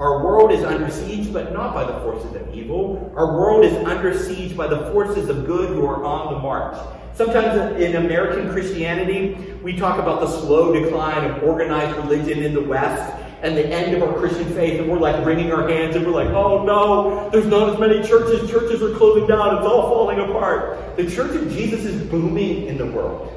Our 0.00 0.24
world 0.24 0.50
is 0.50 0.64
under 0.64 0.90
siege, 0.90 1.32
but 1.32 1.52
not 1.52 1.72
by 1.72 1.84
the 1.84 2.00
forces 2.00 2.34
of 2.34 2.52
evil. 2.52 3.12
Our 3.16 3.38
world 3.38 3.64
is 3.64 3.72
under 3.86 4.18
siege 4.18 4.56
by 4.56 4.66
the 4.66 4.90
forces 4.90 5.28
of 5.28 5.46
good 5.46 5.68
who 5.70 5.86
are 5.86 6.04
on 6.04 6.34
the 6.34 6.40
march. 6.40 6.76
Sometimes 7.14 7.80
in 7.80 7.94
American 7.94 8.50
Christianity, 8.50 9.34
we 9.62 9.76
talk 9.76 10.00
about 10.00 10.20
the 10.20 10.40
slow 10.40 10.72
decline 10.72 11.30
of 11.30 11.44
organized 11.44 11.96
religion 11.98 12.42
in 12.42 12.52
the 12.52 12.60
West 12.60 13.23
and 13.44 13.58
the 13.58 13.66
end 13.66 13.94
of 13.94 14.02
our 14.02 14.18
Christian 14.18 14.46
faith, 14.54 14.80
and 14.80 14.90
we're 14.90 14.98
like 14.98 15.24
wringing 15.24 15.52
our 15.52 15.68
hands 15.68 15.94
and 15.96 16.06
we're 16.06 16.12
like, 16.12 16.30
oh 16.30 16.64
no, 16.64 17.28
there's 17.28 17.46
not 17.46 17.68
as 17.68 17.78
many 17.78 18.02
churches. 18.02 18.50
Churches 18.50 18.82
are 18.82 18.94
closing 18.96 19.26
down. 19.26 19.58
It's 19.58 19.66
all 19.66 19.82
falling 19.82 20.18
apart. 20.18 20.96
The 20.96 21.08
church 21.10 21.36
of 21.36 21.50
Jesus 21.52 21.84
is 21.84 22.00
booming 22.08 22.66
in 22.66 22.78
the 22.78 22.86
world. 22.86 23.30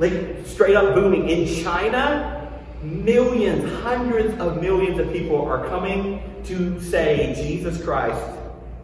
Like 0.00 0.44
straight 0.44 0.74
up 0.74 0.96
booming. 0.96 1.28
In 1.28 1.62
China, 1.62 2.50
millions, 2.82 3.72
hundreds 3.82 4.38
of 4.40 4.60
millions 4.60 4.98
of 4.98 5.12
people 5.12 5.40
are 5.40 5.68
coming 5.68 6.20
to 6.46 6.80
say 6.80 7.32
Jesus 7.36 7.82
Christ 7.82 8.20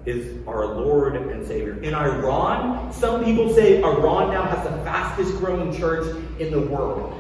is 0.07 0.47
our 0.47 0.67
Lord 0.67 1.17
and 1.17 1.45
Savior. 1.47 1.81
In 1.83 1.93
Iran, 1.93 2.93
some 2.93 3.25
people 3.25 3.53
say 3.53 3.83
Iran 3.83 4.31
now 4.31 4.45
has 4.45 4.63
the 4.65 4.77
fastest 4.85 5.37
growing 5.39 5.77
church 5.77 6.07
in 6.39 6.53
the 6.53 6.61
world, 6.61 7.15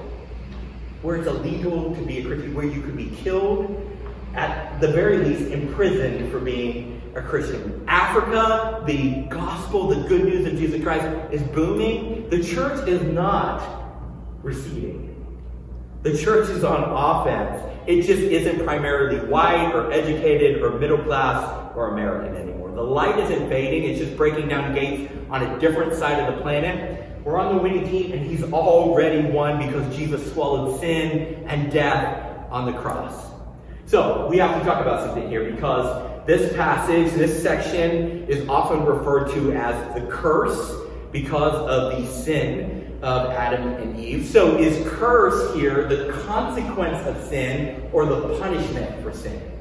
where 1.02 1.16
it's 1.16 1.26
illegal 1.26 1.94
to 1.94 2.02
be 2.02 2.18
a 2.18 2.24
Christian, 2.24 2.54
where 2.54 2.64
you 2.64 2.80
could 2.80 2.96
be 2.96 3.10
killed, 3.22 3.88
at 4.34 4.80
the 4.80 4.88
very 4.88 5.18
least 5.18 5.50
imprisoned 5.50 6.30
for 6.30 6.38
being 6.38 7.02
a 7.14 7.20
Christian. 7.20 7.84
Africa, 7.88 8.82
the 8.86 9.22
gospel, 9.22 9.88
the 9.88 10.08
good 10.08 10.24
news 10.24 10.46
of 10.46 10.58
Jesus 10.58 10.82
Christ 10.82 11.04
is 11.30 11.42
booming. 11.42 12.30
The 12.30 12.42
church 12.42 12.88
is 12.88 13.02
not 13.02 13.62
receding. 14.42 15.08
The 16.02 16.16
church 16.16 16.48
is 16.48 16.64
on 16.64 16.82
offense. 16.84 17.62
It 17.86 18.02
just 18.02 18.22
isn't 18.22 18.64
primarily 18.64 19.20
white 19.28 19.72
or 19.72 19.92
educated 19.92 20.62
or 20.62 20.78
middle 20.78 20.98
class 20.98 21.76
or 21.76 21.92
American 21.92 22.36
anymore. 22.36 22.72
The 22.72 22.82
light 22.82 23.18
isn't 23.18 23.48
fading, 23.48 23.90
it's 23.90 23.98
just 23.98 24.16
breaking 24.16 24.48
down 24.48 24.74
gates 24.74 25.12
on 25.30 25.42
a 25.42 25.58
different 25.58 25.94
side 25.94 26.18
of 26.18 26.34
the 26.34 26.40
planet. 26.42 27.11
We're 27.24 27.38
on 27.38 27.54
the 27.54 27.62
winning 27.62 27.88
team, 27.88 28.12
and 28.12 28.26
he's 28.26 28.42
already 28.52 29.22
won 29.30 29.64
because 29.64 29.96
Jesus 29.96 30.32
swallowed 30.32 30.80
sin 30.80 31.44
and 31.46 31.70
death 31.70 32.48
on 32.50 32.66
the 32.66 32.76
cross. 32.78 33.30
So, 33.86 34.26
we 34.28 34.38
have 34.38 34.58
to 34.58 34.64
talk 34.64 34.80
about 34.80 35.06
something 35.06 35.28
here 35.28 35.52
because 35.52 36.26
this 36.26 36.52
passage, 36.56 37.12
this 37.12 37.40
section, 37.40 38.26
is 38.28 38.48
often 38.48 38.84
referred 38.84 39.30
to 39.34 39.52
as 39.52 39.94
the 39.94 40.04
curse 40.08 40.74
because 41.12 41.54
of 41.54 41.96
the 41.96 42.10
sin 42.10 42.98
of 43.02 43.30
Adam 43.30 43.68
and 43.74 44.00
Eve. 44.00 44.26
So, 44.26 44.58
is 44.58 44.84
curse 44.88 45.54
here 45.54 45.86
the 45.86 46.12
consequence 46.24 47.06
of 47.06 47.22
sin 47.28 47.88
or 47.92 48.04
the 48.04 48.36
punishment 48.40 49.00
for 49.02 49.12
sin? 49.12 49.51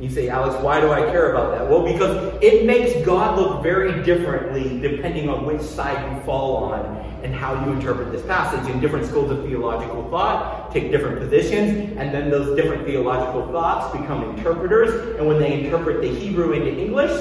You 0.00 0.10
say, 0.10 0.28
Alex, 0.28 0.60
why 0.62 0.80
do 0.80 0.90
I 0.90 1.02
care 1.12 1.30
about 1.30 1.56
that? 1.56 1.70
Well, 1.70 1.84
because 1.84 2.34
it 2.42 2.64
makes 2.64 2.94
God 3.06 3.38
look 3.38 3.62
very 3.62 4.02
differently 4.02 4.80
depending 4.80 5.28
on 5.28 5.46
which 5.46 5.60
side 5.60 6.12
you 6.12 6.20
fall 6.22 6.56
on 6.56 6.96
and 7.22 7.32
how 7.32 7.64
you 7.64 7.72
interpret 7.72 8.10
this 8.10 8.22
passage. 8.22 8.68
And 8.68 8.80
different 8.80 9.06
schools 9.06 9.30
of 9.30 9.44
theological 9.44 10.08
thought 10.10 10.72
take 10.72 10.90
different 10.90 11.20
positions, 11.20 11.96
and 11.98 12.12
then 12.12 12.30
those 12.30 12.56
different 12.56 12.84
theological 12.84 13.46
thoughts 13.52 13.96
become 13.96 14.36
interpreters. 14.36 15.16
And 15.18 15.28
when 15.28 15.38
they 15.38 15.62
interpret 15.62 16.00
the 16.00 16.08
Hebrew 16.08 16.52
into 16.52 16.76
English, 16.76 17.12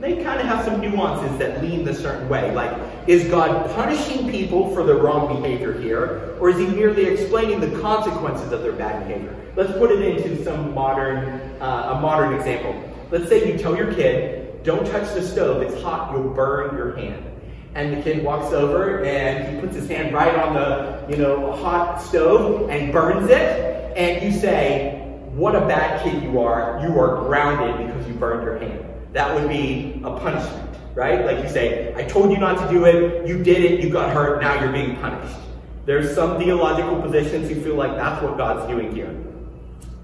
they 0.00 0.22
kind 0.22 0.40
of 0.40 0.46
have 0.46 0.64
some 0.64 0.80
nuances 0.80 1.38
that 1.38 1.62
lean 1.62 1.86
a 1.86 1.94
certain 1.94 2.28
way. 2.28 2.54
Like, 2.54 2.74
is 3.06 3.28
God 3.28 3.70
punishing 3.74 4.30
people 4.30 4.74
for 4.74 4.82
their 4.82 4.96
wrong 4.96 5.42
behavior 5.42 5.78
here, 5.78 6.36
or 6.40 6.48
is 6.48 6.58
he 6.58 6.66
merely 6.66 7.04
explaining 7.04 7.60
the 7.60 7.78
consequences 7.80 8.52
of 8.52 8.62
their 8.62 8.72
bad 8.72 9.06
behavior? 9.06 9.36
Let's 9.56 9.72
put 9.72 9.90
it 9.90 10.00
into 10.00 10.42
some 10.42 10.72
modern, 10.72 11.40
uh, 11.60 11.96
a 11.96 12.00
modern 12.00 12.34
example. 12.34 12.74
Let's 13.10 13.28
say 13.28 13.50
you 13.50 13.58
tell 13.58 13.76
your 13.76 13.92
kid, 13.92 14.62
don't 14.62 14.86
touch 14.86 15.12
the 15.14 15.22
stove, 15.22 15.62
it's 15.62 15.82
hot, 15.82 16.12
you'll 16.12 16.32
burn 16.32 16.76
your 16.76 16.96
hand. 16.96 17.26
And 17.74 17.96
the 17.96 18.02
kid 18.02 18.24
walks 18.24 18.52
over 18.52 19.04
and 19.04 19.54
he 19.54 19.60
puts 19.60 19.76
his 19.76 19.88
hand 19.88 20.14
right 20.14 20.34
on 20.34 20.54
the, 20.54 21.06
you 21.08 21.22
know, 21.22 21.52
hot 21.56 22.00
stove 22.00 22.68
and 22.68 22.92
burns 22.92 23.30
it. 23.30 23.96
And 23.96 24.22
you 24.24 24.38
say, 24.38 24.96
what 25.34 25.54
a 25.54 25.60
bad 25.60 26.02
kid 26.02 26.22
you 26.22 26.40
are. 26.40 26.80
You 26.82 26.98
are 26.98 27.24
grounded 27.26 27.86
because 27.86 28.08
you 28.08 28.14
burned 28.14 28.44
your 28.44 28.58
hand. 28.58 28.89
That 29.12 29.34
would 29.34 29.48
be 29.48 30.00
a 30.04 30.18
punishment, 30.18 30.76
right? 30.94 31.24
Like 31.24 31.42
you 31.42 31.48
say, 31.48 31.92
I 31.96 32.04
told 32.04 32.30
you 32.30 32.38
not 32.38 32.64
to 32.64 32.72
do 32.72 32.84
it, 32.84 33.26
you 33.26 33.42
did 33.42 33.64
it, 33.64 33.80
you 33.80 33.90
got 33.90 34.12
hurt, 34.12 34.40
now 34.40 34.62
you're 34.62 34.72
being 34.72 34.96
punished. 34.96 35.36
There's 35.84 36.14
some 36.14 36.38
theological 36.38 37.00
positions 37.02 37.48
who 37.48 37.60
feel 37.60 37.74
like 37.74 37.96
that's 37.96 38.22
what 38.22 38.36
God's 38.36 38.68
doing 38.68 38.94
here. 38.94 39.16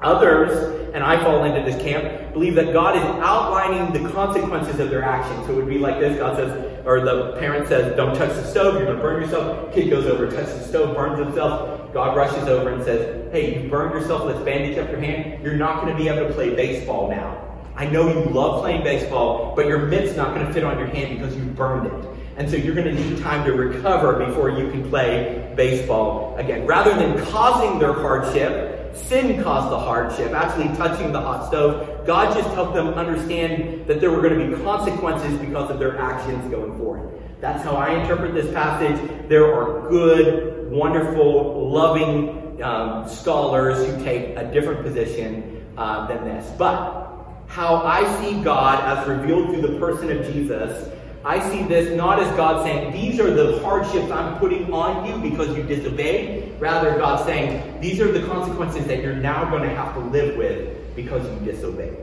Others, 0.01 0.92
and 0.95 1.05
I 1.05 1.23
fall 1.23 1.45
into 1.45 1.62
this 1.71 1.81
camp, 1.83 2.33
believe 2.33 2.55
that 2.57 2.73
God 2.73 2.97
is 2.97 3.03
outlining 3.23 3.92
the 3.92 4.11
consequences 4.11 4.81
of 4.81 4.90
their 4.90 5.03
actions. 5.03 5.47
So 5.47 5.53
it 5.53 5.57
would 5.57 5.69
be 5.69 5.79
like 5.79 6.01
this 6.01 6.19
God 6.19 6.37
says, 6.37 6.85
or 6.85 7.01
the 7.01 7.37
parent 7.38 7.69
says, 7.69 7.97
Don't 7.97 8.14
touch 8.14 8.31
the 8.31 8.45
stove, 8.45 8.75
you're 8.75 8.85
going 8.85 8.97
to 8.97 9.03
burn 9.03 9.23
yourself. 9.23 9.73
Kid 9.73 9.88
goes 9.88 10.07
over, 10.07 10.31
touches 10.31 10.59
the 10.59 10.64
stove, 10.64 10.97
burns 10.97 11.19
himself. 11.19 11.92
God 11.95 12.16
rushes 12.16 12.49
over 12.49 12.71
and 12.71 12.85
says, 12.85 13.33
Hey, 13.33 13.62
you 13.62 13.71
burned 13.71 13.95
yourself, 13.95 14.25
let's 14.25 14.40
bandage 14.40 14.77
up 14.79 14.90
your 14.90 15.01
hand. 15.01 15.42
You're 15.42 15.55
not 15.55 15.83
going 15.83 15.97
to 15.97 16.03
be 16.03 16.09
able 16.09 16.29
to 16.29 16.35
play 16.35 16.55
baseball 16.55 17.09
now. 17.09 17.45
I 17.77 17.87
know 17.87 18.09
you 18.09 18.31
love 18.31 18.62
playing 18.62 18.83
baseball, 18.83 19.55
but 19.55 19.67
your 19.67 19.79
mitt's 19.79 20.17
not 20.17 20.35
going 20.35 20.47
to 20.47 20.53
fit 20.53 20.65
on 20.65 20.79
your 20.79 20.89
hand 20.89 21.19
because 21.19 21.37
you 21.37 21.45
burned 21.45 21.87
it. 21.87 22.09
And 22.37 22.51
so 22.51 22.57
you're 22.57 22.75
going 22.75 22.95
to 22.95 23.03
need 23.03 23.23
time 23.23 23.45
to 23.45 23.53
recover 23.53 24.25
before 24.25 24.51
you 24.51 24.71
can 24.71 24.89
play 24.89 25.53
baseball 25.57 26.37
again. 26.37 26.67
Rather 26.67 26.95
than 26.95 27.25
causing 27.27 27.79
their 27.79 27.93
hardship, 27.93 28.77
Sin 28.97 29.43
caused 29.43 29.71
the 29.71 29.79
hardship, 29.79 30.33
actually 30.33 30.75
touching 30.77 31.12
the 31.12 31.21
hot 31.21 31.49
stove. 31.49 32.07
God 32.07 32.35
just 32.35 32.49
helped 32.55 32.75
them 32.75 32.89
understand 32.89 33.87
that 33.87 34.01
there 34.01 34.11
were 34.11 34.23
going 34.23 34.39
to 34.39 34.57
be 34.57 34.62
consequences 34.62 35.39
because 35.39 35.71
of 35.71 35.79
their 35.79 35.99
actions 35.99 36.51
going 36.51 36.77
forward. 36.79 37.12
That's 37.41 37.62
how 37.62 37.77
I 37.77 38.01
interpret 38.01 38.35
this 38.35 38.53
passage. 38.53 39.29
There 39.29 39.55
are 39.55 39.89
good, 39.89 40.71
wonderful, 40.71 41.71
loving 41.71 42.62
um, 42.62 43.07
scholars 43.09 43.87
who 43.87 44.03
take 44.03 44.37
a 44.37 44.51
different 44.51 44.83
position 44.83 45.65
uh, 45.77 46.07
than 46.09 46.25
this. 46.25 46.51
But 46.57 47.06
how 47.48 47.76
I 47.76 48.04
see 48.20 48.42
God 48.42 48.82
as 48.85 49.09
revealed 49.09 49.50
through 49.50 49.62
the 49.62 49.78
person 49.78 50.11
of 50.11 50.32
Jesus 50.32 50.90
I 51.26 51.40
see 51.50 51.64
this 51.64 51.92
not 51.96 52.20
as 52.20 52.37
God 52.37 52.62
saying, 52.64 52.92
These 52.92 53.18
are 53.18 53.35
the 53.35 53.59
hardships 53.59 54.12
I'm 54.12 54.38
putting 54.38 54.72
on 54.72 55.06
you 55.06 55.28
because 55.28 55.56
you 55.56 55.64
disobeyed. 55.64 56.54
Rather, 56.61 56.96
God 56.98 57.26
saying, 57.26 57.80
These 57.80 58.00
are 58.00 58.12
the 58.12 58.24
consequences 58.28 58.87
that 58.87 59.02
you're 59.02 59.16
now 59.16 59.50
going 59.50 59.64
to 59.64 59.74
have 59.74 59.92
to 59.94 60.00
live 60.00 60.37
with 60.37 60.94
because 60.94 61.28
you 61.28 61.52
disobeyed. 61.52 61.96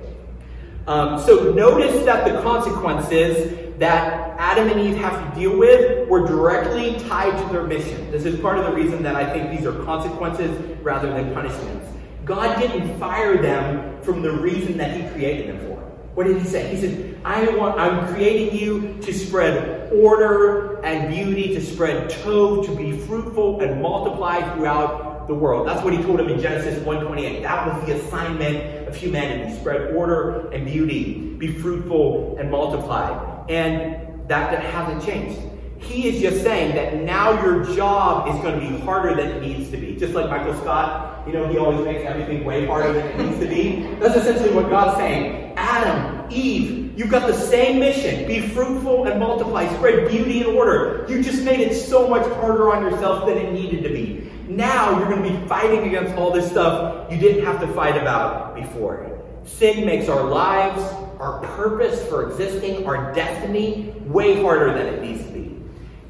Um, 0.88 1.22
so 1.22 1.54
notice 1.54 2.04
that 2.04 2.30
the 2.30 2.42
consequences 2.42 3.80
that 3.80 4.38
Adam 4.38 4.68
and 4.68 4.82
Eve 4.82 4.98
have 4.98 5.34
to 5.34 5.40
deal 5.40 5.58
with 5.58 6.10
were 6.10 6.28
directly 6.28 7.00
tied 7.08 7.32
to 7.42 7.54
their 7.54 7.64
mission. 7.64 8.12
This 8.12 8.26
is 8.26 8.38
part 8.42 8.58
of 8.58 8.66
the 8.66 8.74
reason 8.74 9.02
that 9.04 9.16
I 9.16 9.32
think 9.32 9.58
these 9.58 9.66
are 9.66 9.84
consequences 9.86 10.52
rather 10.82 11.08
than 11.14 11.34
punishments. 11.34 11.83
God 12.26 12.60
didn't 12.60 12.98
fire 13.00 13.42
them 13.42 14.02
from 14.02 14.22
the 14.22 14.32
reason 14.32 14.78
that 14.78 14.96
He 14.96 15.08
created 15.10 15.50
them 15.50 15.60
for. 15.68 15.74
What 16.16 16.28
did 16.28 16.38
he 16.38 16.44
say? 16.44 16.76
He 16.76 16.80
said, 16.80 17.20
I 17.26 17.48
want, 17.56 17.80
I'm 17.80 18.14
creating 18.14 18.56
you 18.58 19.00
to 19.02 19.12
spread 19.12 19.92
order 19.92 20.80
and 20.84 21.12
beauty, 21.12 21.56
to 21.56 21.62
spread 21.62 22.12
tov, 22.12 22.68
to 22.68 22.76
be 22.76 22.96
fruitful 22.96 23.62
and 23.62 23.82
multiply 23.82 24.42
throughout 24.54 25.28
the 25.28 25.34
world. 25.34 25.68
That's 25.68 25.84
what 25.84 25.94
he 25.94 26.04
told 26.04 26.20
him 26.20 26.30
in 26.30 26.40
Genesis 26.40 26.78
1:28. 26.84 27.42
That 27.42 27.66
was 27.66 27.88
the 27.88 27.96
assignment 27.96 28.88
of 28.88 28.96
humanity: 28.96 29.56
spread 29.58 29.96
order 29.96 30.52
and 30.52 30.66
beauty, 30.66 31.36
be 31.38 31.48
fruitful 31.48 32.38
and 32.38 32.52
multiply. 32.52 33.46
And 33.50 34.28
that, 34.28 34.52
that 34.52 34.64
hasn't 34.64 35.04
changed. 35.04 35.40
He 35.84 36.08
is 36.08 36.22
just 36.22 36.44
saying 36.44 36.76
that 36.76 37.04
now 37.04 37.44
your 37.44 37.66
job 37.76 38.34
is 38.34 38.42
going 38.42 38.60
to 38.60 38.68
be 38.68 38.80
harder 38.82 39.16
than 39.16 39.32
it 39.32 39.42
needs 39.42 39.70
to 39.72 39.78
be. 39.78 39.96
Just 39.96 40.14
like 40.14 40.30
Michael 40.30 40.56
Scott, 40.62 41.28
you 41.28 41.34
know, 41.34 41.48
he 41.48 41.58
always 41.58 41.86
makes 41.86 42.04
everything 42.06 42.46
way 42.46 42.66
harder 42.66 42.94
than 42.94 43.06
it 43.06 43.18
needs 43.18 43.40
to 43.40 43.48
be. 43.48 43.96
That's 44.00 44.16
essentially 44.16 44.54
what 44.54 44.70
God's 44.70 44.98
saying. 44.98 45.54
Adam, 45.56 46.26
Eve, 46.32 46.98
you've 46.98 47.10
got 47.10 47.28
the 47.28 47.34
same 47.34 47.80
mission. 47.80 48.26
Be 48.28 48.42
fruitful 48.42 49.06
and 49.06 49.20
multiply. 49.20 49.72
Spread 49.76 50.10
beauty 50.10 50.44
and 50.44 50.58
order. 50.58 51.06
You 51.10 51.22
just 51.22 51.44
made 51.44 51.60
it 51.60 51.76
so 51.76 52.08
much 52.08 52.26
harder 52.36 52.74
on 52.74 52.84
yourself 52.84 53.26
than 53.28 53.38
it 53.38 53.52
needed 53.54 53.84
to 53.84 53.90
be. 53.90 54.30
Now 54.48 54.98
you're 54.98 55.10
going 55.10 55.24
to 55.24 55.40
be 55.40 55.48
fighting 55.48 55.88
against 55.88 56.16
all 56.16 56.32
this 56.32 56.50
stuff 56.50 57.12
you 57.12 57.18
didn't 57.18 57.46
have 57.46 57.60
to 57.62 57.68
fight 57.74 57.98
about 57.98 58.56
before. 58.56 59.22
Sin 59.46 59.86
makes 59.86 60.10
our 60.10 60.24
lives, 60.24 60.82
our 61.20 61.40
purpose 61.56 62.06
for 62.08 62.30
existing, 62.30 62.86
our 62.86 63.14
destiny 63.14 63.94
way 64.06 64.42
harder 64.42 64.74
than 64.74 64.88
it 64.88 65.02
needs 65.02 65.24
to 65.26 65.32
be. 65.32 65.33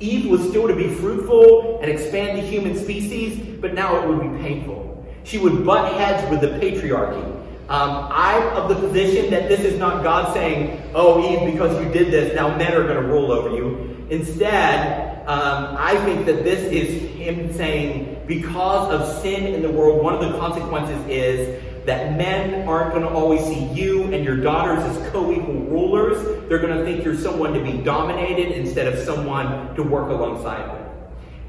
Eve 0.03 0.25
was 0.25 0.41
still 0.49 0.67
to 0.67 0.75
be 0.75 0.89
fruitful 0.89 1.79
and 1.81 1.89
expand 1.89 2.37
the 2.37 2.41
human 2.41 2.77
species, 2.77 3.39
but 3.61 3.73
now 3.73 4.01
it 4.01 4.07
would 4.07 4.19
be 4.19 4.43
painful. 4.43 5.05
She 5.23 5.37
would 5.37 5.65
butt 5.65 5.93
heads 5.93 6.29
with 6.29 6.41
the 6.41 6.59
patriarchy. 6.59 7.23
Um, 7.69 8.09
I'm 8.11 8.43
of 8.57 8.67
the 8.67 8.75
position 8.75 9.31
that 9.31 9.47
this 9.47 9.61
is 9.61 9.79
not 9.79 10.03
God 10.03 10.33
saying, 10.33 10.91
Oh, 10.93 11.23
Eve, 11.23 11.53
because 11.53 11.81
you 11.81 11.89
did 11.93 12.11
this, 12.11 12.35
now 12.35 12.55
men 12.57 12.73
are 12.73 12.83
going 12.83 13.01
to 13.01 13.07
rule 13.07 13.31
over 13.31 13.55
you. 13.55 14.05
Instead, 14.09 15.25
um, 15.25 15.77
I 15.79 15.95
think 16.03 16.25
that 16.25 16.43
this 16.43 16.61
is 16.69 17.15
Him 17.15 17.53
saying, 17.53 18.23
because 18.27 18.91
of 18.93 19.21
sin 19.21 19.53
in 19.53 19.61
the 19.61 19.71
world, 19.71 20.03
one 20.03 20.13
of 20.13 20.19
the 20.19 20.37
consequences 20.37 21.01
is 21.07 21.63
that 21.85 22.17
men 22.17 22.67
aren't 22.67 22.91
going 22.93 23.03
to 23.03 23.09
always 23.09 23.43
see 23.43 23.65
you 23.73 24.03
and 24.13 24.23
your 24.23 24.37
daughters 24.37 24.83
as 24.83 25.11
co 25.11 25.31
equal 25.31 25.53
rulers. 25.53 26.47
They're 26.47 26.59
going 26.59 26.77
to 26.77 26.83
think 26.83 27.03
you're 27.03 27.17
someone 27.17 27.53
to 27.53 27.61
be 27.61 27.73
dominated 27.83 28.51
instead 28.51 28.87
of 28.87 28.99
someone 28.99 29.75
to 29.75 29.83
work 29.83 30.09
alongside 30.09 30.71
with. 30.71 30.83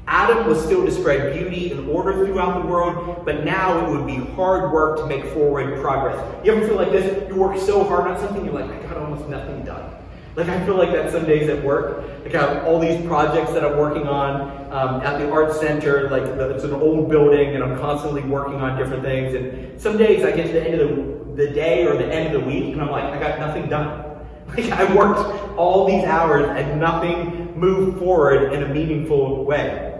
Adam 0.07 0.47
was 0.47 0.63
still 0.63 0.85
to 0.85 0.91
spread 0.91 1.33
beauty 1.33 1.71
and 1.71 1.89
order 1.89 2.25
throughout 2.25 2.61
the 2.61 2.67
world, 2.67 3.25
but 3.25 3.43
now 3.43 3.85
it 3.85 3.89
would 3.89 4.05
be 4.05 4.17
hard 4.35 4.71
work 4.71 4.99
to 4.99 5.07
make 5.07 5.25
forward 5.33 5.81
progress. 5.81 6.45
You 6.45 6.53
ever 6.53 6.67
feel 6.67 6.75
like 6.75 6.91
this? 6.91 7.27
You 7.27 7.35
work 7.35 7.57
so 7.57 7.83
hard 7.83 8.11
on 8.11 8.19
something, 8.19 8.45
you're 8.45 8.53
like, 8.53 8.69
I 8.69 8.81
got 8.83 8.97
almost 8.97 9.27
nothing 9.29 9.63
done. 9.63 9.84
Like 10.35 10.49
I 10.49 10.65
feel 10.65 10.75
like 10.75 10.91
that 10.91 11.11
some 11.11 11.25
days 11.25 11.49
at 11.49 11.63
work. 11.63 12.03
Like 12.23 12.35
I 12.35 12.41
have 12.41 12.65
all 12.65 12.79
these 12.79 13.05
projects 13.07 13.51
that 13.53 13.63
I'm 13.63 13.77
working 13.77 14.07
on 14.07 14.41
um, 14.71 15.01
at 15.01 15.17
the 15.19 15.31
art 15.31 15.53
center. 15.53 16.09
Like 16.09 16.23
it's 16.23 16.63
an 16.63 16.73
old 16.73 17.09
building, 17.09 17.55
and 17.55 17.63
I'm 17.63 17.79
constantly 17.79 18.23
working 18.23 18.55
on 18.55 18.77
different 18.77 19.03
things. 19.03 19.33
And 19.33 19.79
some 19.79 19.97
days 19.97 20.25
I 20.25 20.31
get 20.31 20.47
to 20.47 20.53
the 20.53 20.67
end 20.67 20.81
of 20.81 21.35
the, 21.37 21.45
the 21.45 21.51
day 21.51 21.85
or 21.85 21.95
the 21.97 22.05
end 22.05 22.35
of 22.35 22.41
the 22.41 22.47
week, 22.47 22.73
and 22.73 22.81
I'm 22.81 22.91
like, 22.91 23.05
I 23.05 23.19
got 23.19 23.39
nothing 23.39 23.69
done. 23.69 24.03
Like 24.55 24.71
I 24.71 24.93
worked 24.93 25.57
all 25.57 25.87
these 25.87 26.03
hours 26.03 26.47
and 26.47 26.79
nothing 26.79 27.59
moved 27.59 27.97
forward 27.97 28.53
in 28.53 28.61
a 28.61 28.67
meaningful 28.67 29.43
way. 29.43 29.99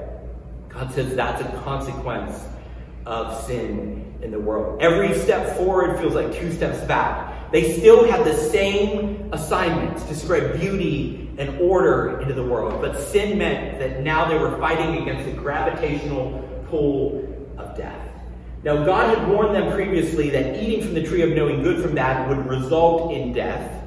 God 0.69 0.91
says 0.93 1.15
that's 1.15 1.41
a 1.41 1.61
consequence 1.63 2.39
of 3.05 3.43
sin 3.45 4.13
in 4.21 4.31
the 4.31 4.39
world. 4.39 4.81
Every 4.81 5.17
step 5.19 5.57
forward 5.57 5.99
feels 5.99 6.13
like 6.13 6.33
two 6.33 6.51
steps 6.51 6.79
back. 6.81 7.33
They 7.55 7.71
still 7.77 8.03
had 8.11 8.25
the 8.25 8.35
same 8.35 9.29
assignments 9.31 10.03
to 10.07 10.13
spread 10.13 10.59
beauty 10.59 11.31
and 11.37 11.57
order 11.61 12.19
into 12.19 12.33
the 12.33 12.43
world, 12.43 12.81
but 12.81 12.99
sin 12.99 13.37
meant 13.37 13.79
that 13.79 14.01
now 14.01 14.27
they 14.27 14.37
were 14.37 14.57
fighting 14.57 15.01
against 15.01 15.23
the 15.23 15.31
gravitational 15.31 16.45
pull 16.69 17.25
of 17.57 17.77
death. 17.77 18.09
Now, 18.65 18.83
God 18.83 19.17
had 19.17 19.29
warned 19.29 19.55
them 19.55 19.71
previously 19.71 20.29
that 20.31 20.61
eating 20.61 20.83
from 20.83 20.95
the 20.95 21.03
tree 21.03 21.21
of 21.21 21.29
knowing 21.29 21.63
good 21.63 21.81
from 21.81 21.95
bad 21.95 22.27
would 22.27 22.45
result 22.45 23.13
in 23.13 23.31
death. 23.31 23.85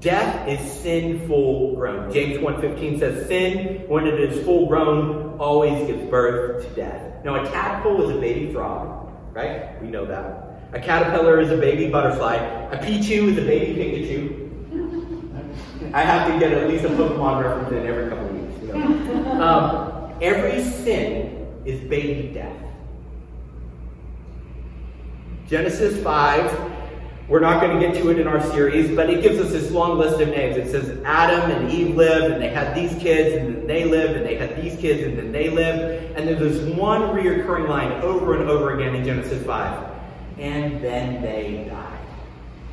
Death 0.00 0.46
is 0.46 0.60
sin 0.82 1.26
full 1.26 1.74
grown. 1.74 2.12
James 2.12 2.36
1.15 2.36 2.98
says, 2.98 3.26
Sin, 3.28 3.88
when 3.88 4.06
it 4.06 4.20
is 4.20 4.44
full 4.44 4.66
grown, 4.66 5.38
always 5.38 5.86
gives 5.86 6.06
birth 6.10 6.68
to 6.68 6.74
death. 6.74 7.24
Now, 7.24 7.42
a 7.42 7.48
tadpole 7.50 8.10
is 8.10 8.14
a 8.14 8.20
baby 8.20 8.52
frog, 8.52 9.10
right? 9.32 9.80
We 9.80 9.88
know 9.88 10.04
that. 10.04 10.45
A 10.72 10.80
caterpillar 10.80 11.40
is 11.40 11.50
a 11.50 11.56
baby 11.56 11.88
butterfly. 11.88 12.34
A 12.34 12.76
Pichu 12.78 13.28
is 13.30 13.38
a 13.38 13.42
baby 13.42 13.80
Pikachu. 13.80 14.46
I 15.94 16.02
have 16.02 16.32
to 16.32 16.38
get 16.38 16.52
at 16.52 16.68
least 16.68 16.84
a 16.84 16.88
Pokemon 16.88 17.42
reference 17.42 17.70
in 17.70 17.86
every 17.86 18.08
couple 18.08 18.26
of 18.26 18.32
weeks. 18.32 18.62
You 18.62 18.68
know? 18.72 19.42
um, 19.42 20.12
every 20.20 20.62
sin 20.62 21.46
is 21.64 21.80
baby 21.88 22.34
death. 22.34 22.56
Genesis 25.48 26.02
5, 26.02 26.72
we're 27.28 27.38
not 27.38 27.60
going 27.60 27.78
to 27.78 27.86
get 27.86 27.94
to 28.02 28.10
it 28.10 28.18
in 28.18 28.26
our 28.26 28.42
series, 28.50 28.94
but 28.96 29.08
it 29.08 29.22
gives 29.22 29.38
us 29.38 29.52
this 29.52 29.70
long 29.70 29.96
list 29.96 30.20
of 30.20 30.28
names. 30.28 30.56
It 30.56 30.68
says 30.72 30.98
Adam 31.04 31.48
and 31.52 31.70
Eve 31.70 31.94
lived, 31.94 32.32
and 32.32 32.42
they 32.42 32.48
had 32.48 32.74
these 32.74 32.92
kids, 33.00 33.36
and 33.36 33.54
then 33.54 33.66
they 33.68 33.84
lived, 33.84 34.16
and 34.16 34.26
they 34.26 34.34
had 34.34 34.60
these 34.60 34.76
kids, 34.80 35.04
and 35.04 35.16
then 35.16 35.30
they 35.30 35.48
lived. 35.48 36.16
And 36.16 36.26
there's 36.26 36.40
this 36.40 36.76
one 36.76 37.02
reoccurring 37.02 37.68
line 37.68 37.92
over 38.02 38.34
and 38.34 38.50
over 38.50 38.74
again 38.74 38.96
in 38.96 39.04
Genesis 39.04 39.44
5 39.46 39.95
and 40.38 40.82
then 40.82 41.22
they 41.22 41.66
died. 41.68 41.98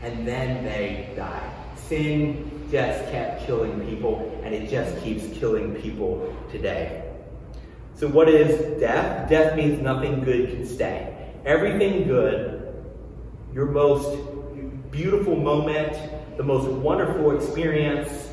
And 0.02 0.28
then 0.28 0.64
they 0.64 1.10
died. 1.16 1.52
Sin 1.78 2.68
just 2.70 3.10
kept 3.12 3.46
killing 3.46 3.80
people, 3.88 4.40
and 4.44 4.54
it 4.54 4.70
just 4.70 5.02
keeps 5.04 5.26
killing 5.38 5.76
people 5.76 6.36
today. 6.52 7.12
So, 7.96 8.08
what 8.08 8.28
is 8.28 8.80
death? 8.80 9.30
Death 9.30 9.56
means 9.56 9.82
nothing 9.82 10.24
good 10.24 10.50
can 10.50 10.66
stay. 10.66 11.32
Everything 11.46 12.08
good, 12.08 12.84
your 13.54 13.68
most 13.68 14.18
beautiful 14.92 15.36
moment, 15.36 15.96
the 16.38 16.44
most 16.44 16.68
wonderful 16.68 17.36
experience, 17.38 18.30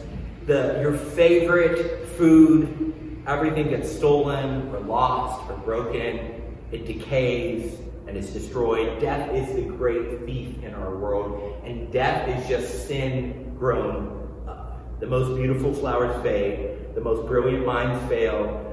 the, 0.47 0.79
your 0.81 0.95
favorite 0.95 2.09
food, 2.16 3.23
everything 3.27 3.69
gets 3.69 3.90
stolen 3.90 4.69
or 4.75 4.81
lost 4.81 5.51
or 5.51 5.57
broken. 5.59 6.43
It 6.73 6.87
decays, 6.87 7.79
and 8.11 8.18
is 8.18 8.31
destroyed. 8.31 9.01
Death 9.01 9.33
is 9.33 9.55
the 9.55 9.62
great 9.62 10.27
thief 10.27 10.61
in 10.64 10.75
our 10.75 10.96
world, 10.96 11.62
and 11.64 11.92
death 11.92 12.29
is 12.29 12.49
just 12.49 12.88
sin 12.88 13.55
grown 13.57 14.29
up. 14.49 14.81
The 14.99 15.07
most 15.07 15.37
beautiful 15.37 15.73
flowers 15.73 16.20
fade, 16.20 16.92
the 16.96 17.01
most 17.01 17.29
brilliant 17.29 17.64
minds 17.64 18.05
fail, 18.09 18.66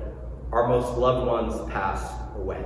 our 0.51 0.67
most 0.67 0.97
loved 0.97 1.27
ones 1.27 1.71
pass 1.71 2.01
away. 2.35 2.65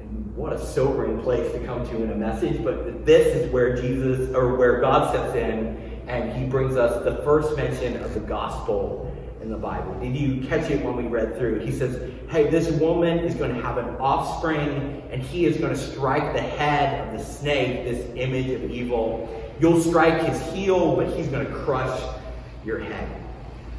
And 0.00 0.34
what 0.34 0.54
a 0.54 0.58
sobering 0.58 1.20
place 1.20 1.52
to 1.52 1.58
come 1.66 1.86
to 1.90 2.02
in 2.02 2.12
a 2.12 2.16
message, 2.16 2.64
but 2.64 3.04
this 3.04 3.36
is 3.36 3.52
where 3.52 3.76
Jesus 3.76 4.34
or 4.34 4.56
where 4.56 4.80
God 4.80 5.10
steps 5.10 5.34
in 5.34 5.76
and 6.08 6.32
he 6.32 6.46
brings 6.46 6.76
us 6.76 7.04
the 7.04 7.22
first 7.22 7.56
mention 7.56 8.02
of 8.02 8.14
the 8.14 8.20
gospel 8.20 9.09
in 9.42 9.50
the 9.50 9.56
Bible. 9.56 9.98
Did 10.00 10.16
you 10.16 10.46
catch 10.46 10.70
it 10.70 10.84
when 10.84 10.96
we 10.96 11.04
read 11.04 11.36
through? 11.38 11.60
He 11.60 11.72
says, 11.72 12.10
Hey, 12.28 12.50
this 12.50 12.70
woman 12.72 13.20
is 13.20 13.34
going 13.34 13.54
to 13.54 13.62
have 13.62 13.78
an 13.78 13.96
offspring, 13.96 15.02
and 15.10 15.22
he 15.22 15.46
is 15.46 15.56
going 15.56 15.72
to 15.72 15.78
strike 15.78 16.34
the 16.34 16.42
head 16.42 17.08
of 17.08 17.18
the 17.18 17.24
snake, 17.24 17.84
this 17.84 18.06
image 18.16 18.50
of 18.50 18.70
evil. 18.70 19.28
You'll 19.58 19.80
strike 19.80 20.22
his 20.22 20.40
heel, 20.52 20.96
but 20.96 21.08
he's 21.16 21.28
going 21.28 21.46
to 21.46 21.52
crush 21.52 22.00
your 22.64 22.78
head. 22.78 23.08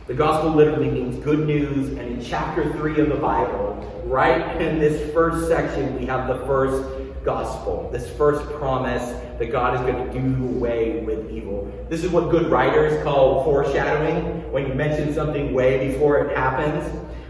The 0.07 0.13
gospel 0.15 0.51
literally 0.51 0.89
means 0.89 1.23
good 1.23 1.45
news, 1.47 1.89
and 1.89 1.99
in 1.99 2.23
chapter 2.23 2.71
3 2.73 2.99
of 2.99 3.09
the 3.09 3.15
Bible, 3.15 4.03
right 4.05 4.59
in 4.61 4.79
this 4.79 5.13
first 5.13 5.47
section, 5.47 5.97
we 5.97 6.05
have 6.07 6.27
the 6.27 6.45
first 6.45 6.83
gospel, 7.23 7.89
this 7.91 8.09
first 8.17 8.43
promise 8.53 9.03
that 9.41 9.51
God 9.51 9.73
is 9.73 9.81
going 9.81 10.05
to 10.05 10.13
do 10.13 10.45
away 10.55 10.99
with 10.99 11.31
evil. 11.31 11.67
This 11.89 12.03
is 12.03 12.11
what 12.11 12.29
good 12.29 12.51
writers 12.51 13.03
call 13.03 13.43
foreshadowing, 13.43 14.51
when 14.51 14.67
you 14.67 14.75
mention 14.75 15.11
something 15.15 15.51
way 15.51 15.89
before 15.89 16.19
it 16.19 16.37
happens. 16.37 16.87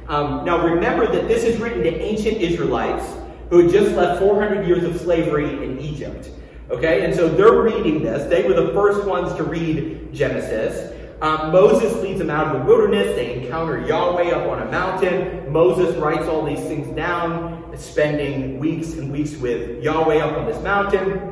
Um, 0.10 0.44
now 0.44 0.62
remember 0.62 1.10
that 1.10 1.30
this 1.30 1.46
is 1.46 1.58
written 1.62 1.84
to 1.84 2.02
ancient 2.02 2.36
Israelites 2.36 3.06
who 3.50 3.60
had 3.60 3.72
just 3.72 3.96
left 3.96 4.20
400 4.20 4.68
years 4.68 4.84
of 4.84 5.00
slavery 5.00 5.64
in 5.64 5.80
Egypt. 5.80 6.32
Okay, 6.70 7.06
and 7.06 7.16
so 7.16 7.30
they're 7.30 7.62
reading 7.62 8.04
this. 8.04 8.30
They 8.30 8.46
were 8.46 8.62
the 8.62 8.74
first 8.74 9.08
ones 9.08 9.34
to 9.38 9.46
read 9.46 10.14
Genesis. 10.14 10.94
Um, 11.22 11.54
Moses 11.54 11.96
leads 12.04 12.20
them 12.20 12.30
out 12.30 12.54
of 12.54 12.60
the 12.60 12.66
wilderness. 12.66 13.16
They 13.16 13.42
encounter 13.42 13.88
Yahweh 13.88 14.32
up 14.32 14.50
on 14.50 14.62
a 14.62 14.70
mountain. 14.70 15.50
Moses 15.50 15.96
writes 15.96 16.28
all 16.28 16.44
these 16.44 16.60
things 16.60 16.94
down, 16.94 17.74
spending 17.78 18.60
weeks 18.60 18.96
and 18.96 19.14
weeks 19.14 19.38
with 19.38 19.82
Yahweh 19.82 20.20
up 20.20 20.38
on 20.38 20.46
this 20.46 20.62
mountain. 20.62 21.31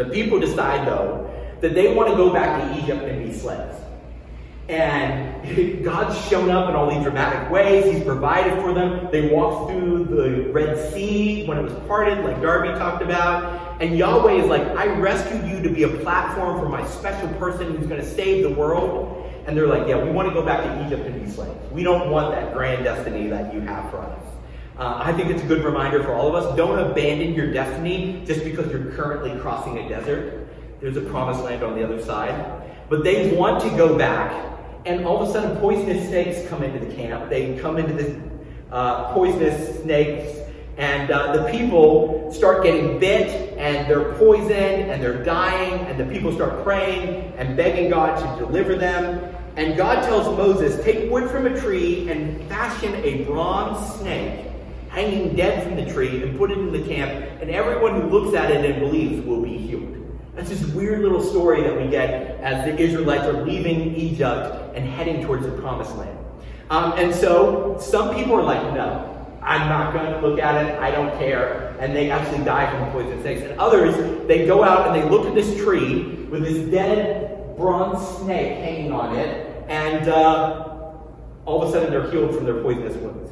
The 0.00 0.06
people 0.06 0.40
decide, 0.40 0.88
though, 0.88 1.30
that 1.60 1.74
they 1.74 1.92
want 1.92 2.08
to 2.08 2.16
go 2.16 2.32
back 2.32 2.58
to 2.58 2.82
Egypt 2.82 3.02
and 3.02 3.22
be 3.22 3.38
slaves. 3.38 3.76
And 4.66 5.84
God's 5.84 6.18
shown 6.26 6.48
up 6.48 6.70
in 6.70 6.74
all 6.74 6.88
these 6.88 7.02
dramatic 7.02 7.50
ways. 7.50 7.84
He's 7.84 8.02
provided 8.02 8.58
for 8.62 8.72
them. 8.72 9.10
They 9.12 9.28
walk 9.28 9.68
through 9.68 10.04
the 10.04 10.50
Red 10.52 10.90
Sea 10.94 11.44
when 11.46 11.58
it 11.58 11.62
was 11.62 11.74
parted, 11.86 12.24
like 12.24 12.40
Darby 12.40 12.68
talked 12.78 13.02
about. 13.02 13.82
And 13.82 13.98
Yahweh 13.98 14.42
is 14.42 14.46
like, 14.46 14.62
I 14.68 14.86
rescued 14.86 15.46
you 15.46 15.60
to 15.60 15.68
be 15.68 15.82
a 15.82 15.88
platform 15.88 16.58
for 16.58 16.70
my 16.70 16.86
special 16.86 17.28
person 17.34 17.76
who's 17.76 17.86
going 17.86 18.00
to 18.00 18.08
save 18.08 18.42
the 18.42 18.54
world. 18.54 19.30
And 19.46 19.54
they're 19.54 19.66
like, 19.66 19.86
yeah, 19.86 20.02
we 20.02 20.08
want 20.08 20.28
to 20.28 20.34
go 20.34 20.42
back 20.42 20.64
to 20.64 20.86
Egypt 20.86 21.06
and 21.06 21.22
be 21.22 21.30
slaves. 21.30 21.70
We 21.72 21.82
don't 21.82 22.10
want 22.10 22.34
that 22.34 22.54
grand 22.54 22.84
destiny 22.84 23.28
that 23.28 23.52
you 23.52 23.60
have 23.60 23.90
for 23.90 23.98
us. 23.98 24.22
Uh, 24.80 24.98
I 24.98 25.12
think 25.12 25.28
it's 25.28 25.42
a 25.42 25.46
good 25.46 25.62
reminder 25.62 26.02
for 26.02 26.14
all 26.14 26.34
of 26.34 26.42
us. 26.42 26.56
Don't 26.56 26.78
abandon 26.78 27.34
your 27.34 27.52
destiny 27.52 28.22
just 28.24 28.44
because 28.44 28.72
you're 28.72 28.92
currently 28.92 29.38
crossing 29.38 29.76
a 29.76 29.86
desert. 29.86 30.48
There's 30.80 30.96
a 30.96 31.02
promised 31.02 31.44
land 31.44 31.62
on 31.62 31.74
the 31.74 31.84
other 31.84 32.02
side. 32.02 32.62
But 32.88 33.04
they 33.04 33.30
want 33.36 33.62
to 33.62 33.68
go 33.76 33.98
back, 33.98 34.32
and 34.86 35.04
all 35.04 35.22
of 35.22 35.28
a 35.28 35.32
sudden, 35.34 35.58
poisonous 35.58 36.08
snakes 36.08 36.48
come 36.48 36.62
into 36.62 36.82
the 36.82 36.94
camp. 36.94 37.28
They 37.28 37.58
come 37.58 37.76
into 37.76 37.92
this 37.92 38.16
uh, 38.72 39.12
poisonous 39.12 39.82
snakes, 39.82 40.38
and 40.78 41.10
uh, 41.10 41.36
the 41.36 41.50
people 41.50 42.32
start 42.32 42.62
getting 42.62 42.98
bit, 42.98 43.58
and 43.58 43.86
they're 43.86 44.14
poisoned, 44.14 44.90
and 44.90 45.02
they're 45.02 45.22
dying, 45.22 45.74
and 45.88 46.00
the 46.00 46.06
people 46.06 46.32
start 46.32 46.64
praying 46.64 47.34
and 47.36 47.54
begging 47.54 47.90
God 47.90 48.18
to 48.18 48.46
deliver 48.46 48.76
them. 48.76 49.36
And 49.56 49.76
God 49.76 50.04
tells 50.04 50.34
Moses, 50.38 50.82
Take 50.82 51.10
wood 51.10 51.28
from 51.28 51.44
a 51.44 51.60
tree 51.60 52.08
and 52.08 52.42
fashion 52.48 52.94
a 52.94 53.24
bronze 53.24 53.96
snake 53.96 54.46
hanging 54.90 55.34
dead 55.34 55.64
from 55.64 55.76
the 55.76 55.90
tree 55.92 56.22
and 56.22 56.36
put 56.36 56.50
it 56.50 56.58
in 56.58 56.72
the 56.72 56.82
camp, 56.82 57.10
and 57.40 57.50
everyone 57.50 58.00
who 58.00 58.08
looks 58.08 58.36
at 58.36 58.50
it 58.50 58.64
and 58.64 58.80
believes 58.80 59.24
will 59.24 59.40
be 59.42 59.56
healed. 59.56 59.96
That's 60.34 60.50
this 60.50 60.64
weird 60.74 61.00
little 61.00 61.22
story 61.22 61.62
that 61.62 61.76
we 61.76 61.88
get 61.88 62.10
as 62.40 62.64
the 62.64 62.78
Israelites 62.78 63.24
are 63.24 63.44
leaving 63.44 63.94
Egypt 63.94 64.74
and 64.74 64.84
heading 64.88 65.24
towards 65.24 65.44
the 65.44 65.52
promised 65.52 65.94
land. 65.96 66.18
Um, 66.70 66.92
and 66.96 67.14
so 67.14 67.78
some 67.80 68.14
people 68.14 68.34
are 68.34 68.42
like, 68.42 68.62
no, 68.74 69.06
I'm 69.42 69.68
not 69.68 69.92
going 69.92 70.12
to 70.12 70.26
look 70.26 70.38
at 70.38 70.64
it. 70.64 70.78
I 70.78 70.90
don't 70.90 71.10
care. 71.18 71.76
And 71.80 71.96
they 71.96 72.10
actually 72.10 72.44
die 72.44 72.70
from 72.70 72.80
the 72.86 72.92
poison 72.92 73.20
snakes. 73.22 73.42
And 73.42 73.58
others, 73.58 73.96
they 74.28 74.46
go 74.46 74.62
out 74.62 74.86
and 74.86 74.94
they 74.94 75.08
look 75.08 75.26
at 75.26 75.34
this 75.34 75.56
tree 75.56 76.26
with 76.30 76.44
this 76.44 76.70
dead 76.70 77.30
bronze 77.60 78.18
snake 78.18 78.58
hanging 78.58 78.92
on 78.92 79.14
it, 79.16 79.64
and 79.68 80.08
uh, 80.08 80.94
all 81.44 81.62
of 81.62 81.68
a 81.68 81.72
sudden 81.72 81.90
they're 81.90 82.10
healed 82.10 82.34
from 82.34 82.44
their 82.44 82.62
poisonous 82.62 82.96
wounds. 82.96 83.30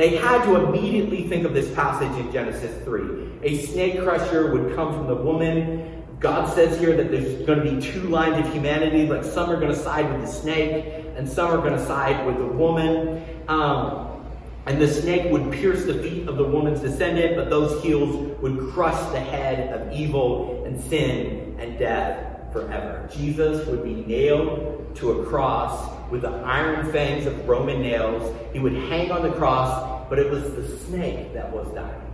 They 0.00 0.16
had 0.16 0.44
to 0.44 0.56
immediately 0.56 1.28
think 1.28 1.44
of 1.44 1.52
this 1.52 1.70
passage 1.74 2.18
in 2.18 2.32
Genesis 2.32 2.82
3. 2.84 3.40
A 3.42 3.58
snake 3.66 4.02
crusher 4.02 4.50
would 4.50 4.74
come 4.74 4.94
from 4.94 5.06
the 5.06 5.14
woman. 5.14 6.02
God 6.18 6.50
says 6.54 6.80
here 6.80 6.96
that 6.96 7.10
there's 7.10 7.46
going 7.46 7.62
to 7.62 7.70
be 7.70 7.82
two 7.82 8.04
lines 8.04 8.38
of 8.38 8.50
humanity, 8.50 9.06
like 9.06 9.24
some 9.24 9.50
are 9.50 9.60
going 9.60 9.68
to 9.68 9.78
side 9.78 10.10
with 10.10 10.22
the 10.22 10.26
snake 10.26 11.04
and 11.18 11.28
some 11.28 11.50
are 11.50 11.58
going 11.58 11.74
to 11.74 11.84
side 11.84 12.24
with 12.24 12.38
the 12.38 12.46
woman. 12.46 13.22
Um, 13.46 14.24
and 14.64 14.80
the 14.80 14.88
snake 14.88 15.30
would 15.30 15.52
pierce 15.52 15.84
the 15.84 16.02
feet 16.02 16.26
of 16.28 16.38
the 16.38 16.44
woman's 16.44 16.80
descendant, 16.80 17.36
but 17.36 17.50
those 17.50 17.82
heels 17.82 18.40
would 18.40 18.72
crush 18.72 18.98
the 19.12 19.20
head 19.20 19.70
of 19.78 19.92
evil 19.92 20.64
and 20.64 20.82
sin 20.82 21.56
and 21.58 21.78
death 21.78 22.54
forever. 22.54 23.06
Jesus 23.12 23.66
would 23.66 23.84
be 23.84 23.96
nailed 23.96 24.96
to 24.96 25.20
a 25.20 25.26
cross 25.26 25.90
with 26.10 26.22
the 26.22 26.30
iron 26.30 26.90
fangs 26.90 27.26
of 27.26 27.48
Roman 27.48 27.80
nails. 27.80 28.34
He 28.52 28.58
would 28.58 28.72
hang 28.72 29.10
on 29.12 29.22
the 29.22 29.32
cross, 29.32 29.89
but 30.10 30.18
it 30.18 30.28
was 30.28 30.42
the 30.54 30.76
snake 30.86 31.32
that 31.32 31.50
was 31.50 31.72
dying. 31.72 32.12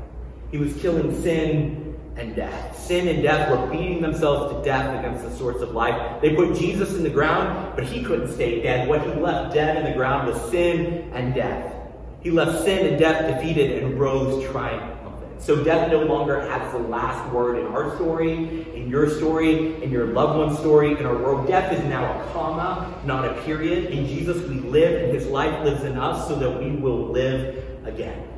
He 0.53 0.59
was 0.59 0.73
killing 0.75 1.21
sin 1.23 1.99
and 2.17 2.37
death. 2.37 2.79
Sin 2.79 3.09
and 3.09 3.23
death 3.23 3.51
were 3.51 3.67
beating 3.67 4.01
themselves 4.01 4.55
to 4.55 4.63
death 4.63 4.99
against 5.01 5.25
the 5.25 5.35
source 5.37 5.61
of 5.63 5.73
life. 5.73 6.21
They 6.21 6.37
put 6.37 6.57
Jesus 6.57 6.95
in 6.95 7.03
the 7.03 7.11
ground, 7.11 7.73
but 7.75 7.85
he 7.85 8.05
couldn't 8.05 8.33
stay 8.33 8.63
dead. 8.63 8.89
What 8.89 9.03
he 9.03 9.13
left 9.15 9.55
dead 9.55 9.79
in 9.79 9.85
the 9.85 9.97
ground 9.97 10.29
was 10.29 10.41
sin 10.51 11.11
and 11.15 11.35
death. 11.35 11.75
He 12.21 12.31
left 12.31 12.65
sin 12.65 12.87
and 12.87 12.99
death 12.99 13.35
defeated 13.35 13.83
and 13.83 13.99
rose 13.99 14.45
triumphant. 14.51 14.97
So 15.39 15.63
death 15.63 15.91
no 15.91 16.03
longer 16.03 16.41
has 16.41 16.73
the 16.73 16.79
last 16.79 17.33
word 17.33 17.59
in 17.59 17.67
our 17.67 17.95
story, 17.97 18.67
in 18.75 18.89
your 18.89 19.09
story, 19.09 19.83
in 19.83 19.91
your 19.91 20.07
loved 20.07 20.39
one's 20.39 20.59
story, 20.59 20.99
in 20.99 21.05
our 21.05 21.17
world. 21.17 21.47
Death 21.47 21.73
is 21.73 21.85
now 21.85 22.05
a 22.05 22.33
comma, 22.33 23.01
not 23.05 23.27
a 23.27 23.41
period. 23.43 23.91
In 23.91 24.07
Jesus 24.07 24.37
we 24.49 24.57
live, 24.61 25.05
and 25.05 25.15
his 25.15 25.27
life 25.27 25.63
lives 25.65 25.85
in 25.85 25.99
us 25.99 26.27
so 26.27 26.37
that 26.37 26.51
we 26.59 26.71
will 26.71 27.09
live 27.09 27.66
again. 27.87 28.29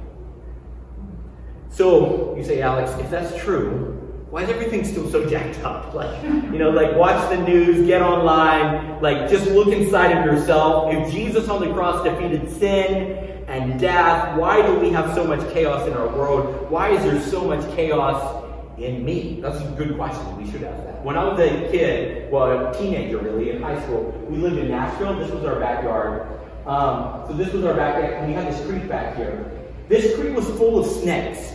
So 1.70 2.36
you 2.36 2.44
say, 2.44 2.60
Alex, 2.62 2.90
if 3.00 3.10
that's 3.10 3.36
true, 3.42 3.94
why 4.30 4.42
is 4.42 4.50
everything 4.50 4.84
still 4.84 5.10
so 5.10 5.28
jacked 5.28 5.58
up? 5.60 5.94
Like, 5.94 6.22
you 6.22 6.58
know, 6.58 6.70
like 6.70 6.94
watch 6.96 7.30
the 7.30 7.42
news, 7.42 7.86
get 7.86 8.02
online, 8.02 9.00
like 9.00 9.28
just 9.28 9.50
look 9.50 9.68
inside 9.68 10.16
of 10.16 10.24
yourself. 10.24 10.92
If 10.92 11.12
Jesus 11.12 11.48
on 11.48 11.60
the 11.66 11.72
cross 11.72 12.04
defeated 12.04 12.50
sin 12.50 13.28
and 13.48 13.80
death? 13.80 14.36
Why 14.38 14.64
do 14.64 14.78
we 14.78 14.90
have 14.90 15.14
so 15.14 15.24
much 15.24 15.40
chaos 15.52 15.86
in 15.88 15.94
our 15.94 16.08
world? 16.08 16.70
Why 16.70 16.90
is 16.90 17.02
there 17.02 17.20
so 17.20 17.44
much 17.44 17.64
chaos 17.74 18.44
in 18.76 19.04
me? 19.04 19.40
That's 19.40 19.60
a 19.60 19.70
good 19.70 19.96
question. 19.96 20.36
We 20.36 20.50
should 20.50 20.62
ask 20.62 20.84
that. 20.84 21.02
When 21.02 21.16
I 21.16 21.24
was 21.24 21.40
a 21.40 21.70
kid, 21.70 22.30
well, 22.30 22.68
a 22.68 22.78
teenager 22.78 23.18
really, 23.18 23.50
in 23.50 23.62
high 23.62 23.82
school, 23.82 24.12
we 24.28 24.36
lived 24.36 24.58
in 24.58 24.68
Nashville. 24.68 25.18
This 25.18 25.30
was 25.30 25.44
our 25.44 25.58
backyard. 25.58 26.37
Um, 26.68 27.24
so 27.26 27.32
this 27.32 27.52
was 27.52 27.64
our 27.64 27.74
backyard, 27.74 28.14
and 28.14 28.28
we 28.28 28.34
had 28.34 28.52
this 28.52 28.64
creek 28.66 28.88
back 28.88 29.16
here. 29.16 29.50
This 29.88 30.14
creek 30.16 30.36
was 30.36 30.46
full 30.58 30.78
of 30.78 30.86
snakes. 30.86 31.52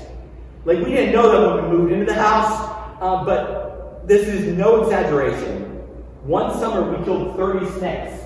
Like, 0.66 0.80
we 0.80 0.86
didn't 0.86 1.14
know 1.14 1.32
that 1.32 1.56
when 1.56 1.72
we 1.72 1.78
moved 1.78 1.92
into 1.94 2.06
the 2.06 2.16
house, 2.16 2.98
uh, 3.00 3.24
but 3.24 4.08
this 4.08 4.28
is 4.28 4.58
no 4.58 4.84
exaggeration. 4.84 5.64
One 6.24 6.58
summer, 6.58 6.98
we 6.98 7.04
killed 7.06 7.36
30 7.38 7.70
snakes 7.78 8.24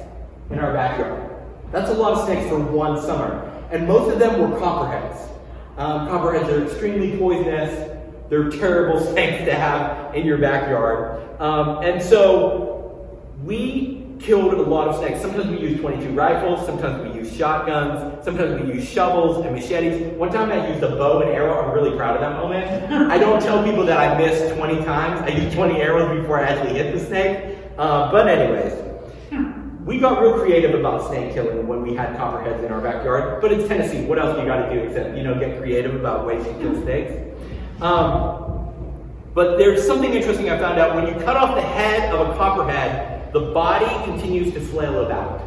in 0.49 0.59
our 0.59 0.73
backyard. 0.73 1.35
That's 1.71 1.91
a 1.91 1.93
lot 1.93 2.13
of 2.13 2.25
snakes 2.25 2.47
for 2.49 2.59
one 2.59 3.01
summer 3.01 3.47
and 3.71 3.87
most 3.87 4.11
of 4.11 4.19
them 4.19 4.39
were 4.39 4.57
copperheads. 4.59 5.29
Um, 5.77 6.07
copperheads 6.07 6.49
are 6.49 6.63
extremely 6.65 7.17
poisonous. 7.17 7.91
They're 8.29 8.49
terrible 8.49 8.99
snakes 9.11 9.45
to 9.45 9.53
have 9.53 10.15
in 10.15 10.25
your 10.25 10.37
backyard. 10.37 11.39
Um, 11.39 11.83
and 11.83 12.01
so 12.01 13.19
we 13.43 13.96
killed 14.19 14.53
a 14.53 14.61
lot 14.61 14.87
of 14.87 14.97
snakes. 14.97 15.21
Sometimes 15.21 15.47
we 15.49 15.59
use 15.59 15.79
22 15.79 16.11
rifles, 16.11 16.65
sometimes 16.65 17.03
we 17.03 17.19
use 17.19 17.35
shotguns, 17.35 18.23
sometimes 18.23 18.61
we 18.61 18.73
use 18.73 18.87
shovels 18.87 19.45
and 19.45 19.55
machetes. 19.55 20.13
One 20.17 20.31
time 20.31 20.51
I 20.51 20.67
used 20.69 20.83
a 20.83 20.89
bow 20.89 21.21
and 21.21 21.31
arrow. 21.31 21.61
I'm 21.61 21.73
really 21.73 21.95
proud 21.95 22.15
of 22.15 22.21
that 22.21 22.41
moment. 22.41 22.91
I 23.11 23.17
don't 23.17 23.41
tell 23.41 23.63
people 23.63 23.85
that 23.85 23.99
I 23.99 24.17
missed 24.17 24.55
20 24.55 24.83
times. 24.83 25.21
I 25.21 25.29
used 25.29 25.55
20 25.55 25.81
arrows 25.81 26.19
before 26.19 26.39
I 26.39 26.49
actually 26.49 26.73
hit 26.73 26.93
the 26.93 27.05
snake. 27.05 27.57
Uh, 27.77 28.11
but 28.11 28.27
anyways, 28.27 28.73
we 29.85 29.99
got 29.99 30.21
real 30.21 30.33
creative 30.33 30.77
about 30.77 31.07
snake 31.07 31.33
killing 31.33 31.67
when 31.67 31.81
we 31.81 31.95
had 31.95 32.17
copperheads 32.17 32.63
in 32.63 32.71
our 32.71 32.81
backyard, 32.81 33.41
but 33.41 33.51
it's 33.51 33.67
Tennessee. 33.67 34.03
What 34.03 34.19
else 34.19 34.35
do 34.35 34.41
you 34.41 34.47
got 34.47 34.67
to 34.67 34.73
do 34.73 34.81
except, 34.81 35.15
you 35.15 35.23
know, 35.23 35.39
get 35.39 35.59
creative 35.59 35.95
about 35.95 36.25
ways 36.25 36.43
to 36.43 36.53
kill 36.55 36.75
snakes? 36.81 37.13
Um, 37.81 38.73
but 39.33 39.57
there's 39.57 39.85
something 39.85 40.11
interesting 40.11 40.49
I 40.49 40.57
found 40.57 40.79
out. 40.79 40.95
When 40.95 41.07
you 41.07 41.13
cut 41.23 41.37
off 41.37 41.55
the 41.55 41.61
head 41.61 42.13
of 42.13 42.27
a 42.27 42.33
copperhead, 42.35 43.16
the 43.33 43.51
body 43.53 43.85
continues 44.05 44.53
to 44.53 44.59
flail 44.59 45.05
about. 45.05 45.41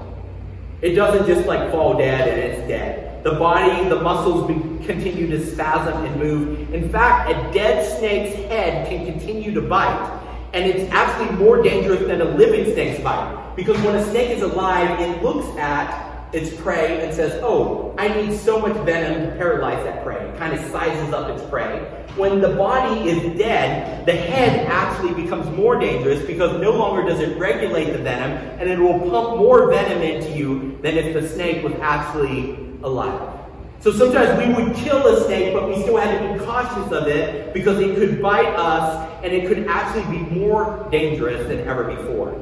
It 0.82 0.94
doesn't 0.94 1.26
just 1.26 1.46
like 1.46 1.70
fall 1.70 1.96
dead 1.98 2.28
and 2.28 2.40
it's 2.40 2.68
dead. 2.68 3.22
The 3.22 3.32
body, 3.32 3.88
the 3.88 4.00
muscles 4.00 4.46
continue 4.86 5.26
to 5.26 5.46
spasm 5.46 6.04
and 6.04 6.16
move. 6.16 6.72
In 6.72 6.88
fact, 6.88 7.30
a 7.30 7.52
dead 7.52 7.98
snake's 7.98 8.34
head 8.48 8.88
can 8.88 9.04
continue 9.04 9.52
to 9.52 9.60
bite. 9.60 10.18
And 10.52 10.64
it's 10.68 10.90
actually 10.92 11.36
more 11.36 11.62
dangerous 11.62 12.00
than 12.00 12.20
a 12.22 12.24
living 12.24 12.72
snake's 12.72 13.02
bite. 13.02 13.54
Because 13.56 13.76
when 13.82 13.94
a 13.94 14.04
snake 14.10 14.30
is 14.30 14.42
alive, 14.42 14.98
it 15.00 15.22
looks 15.22 15.46
at 15.58 16.09
its 16.32 16.54
prey 16.60 17.04
and 17.04 17.14
says, 17.14 17.40
Oh, 17.42 17.94
I 17.98 18.08
need 18.08 18.38
so 18.38 18.60
much 18.60 18.76
venom 18.84 19.30
to 19.30 19.36
paralyze 19.36 19.82
that 19.84 20.04
prey. 20.04 20.28
It 20.28 20.38
kind 20.38 20.52
of 20.56 20.64
sizes 20.70 21.12
up 21.12 21.30
its 21.30 21.48
prey. 21.50 21.78
When 22.16 22.40
the 22.40 22.50
body 22.50 23.08
is 23.08 23.38
dead, 23.38 24.06
the 24.06 24.12
head 24.12 24.66
actually 24.66 25.20
becomes 25.20 25.48
more 25.56 25.78
dangerous 25.78 26.24
because 26.24 26.60
no 26.60 26.72
longer 26.72 27.08
does 27.08 27.20
it 27.20 27.38
regulate 27.38 27.92
the 27.92 27.98
venom 27.98 28.32
and 28.60 28.68
it 28.68 28.78
will 28.78 28.98
pump 29.10 29.38
more 29.38 29.70
venom 29.70 30.02
into 30.02 30.30
you 30.36 30.78
than 30.82 30.96
if 30.96 31.14
the 31.14 31.28
snake 31.28 31.62
was 31.64 31.74
actually 31.80 32.56
alive. 32.82 33.36
So 33.80 33.90
sometimes 33.90 34.38
we 34.38 34.52
would 34.52 34.76
kill 34.76 35.06
a 35.06 35.24
snake, 35.24 35.54
but 35.54 35.66
we 35.66 35.80
still 35.80 35.96
had 35.96 36.18
to 36.18 36.34
be 36.34 36.44
cautious 36.44 36.92
of 36.92 37.06
it 37.06 37.54
because 37.54 37.78
it 37.78 37.94
could 37.96 38.20
bite 38.20 38.54
us 38.54 39.08
and 39.24 39.32
it 39.32 39.48
could 39.48 39.66
actually 39.68 40.04
be 40.18 40.22
more 40.34 40.86
dangerous 40.90 41.48
than 41.48 41.60
ever 41.66 41.84
before. 41.84 42.34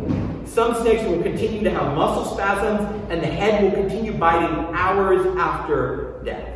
Some 0.48 0.74
snakes 0.74 1.02
will 1.04 1.22
continue 1.22 1.62
to 1.64 1.70
have 1.70 1.94
muscle 1.94 2.24
spasms 2.34 3.10
and 3.10 3.22
the 3.22 3.26
head 3.26 3.62
will 3.62 3.72
continue 3.72 4.12
biting 4.12 4.74
hours 4.74 5.24
after 5.36 6.20
death. 6.24 6.54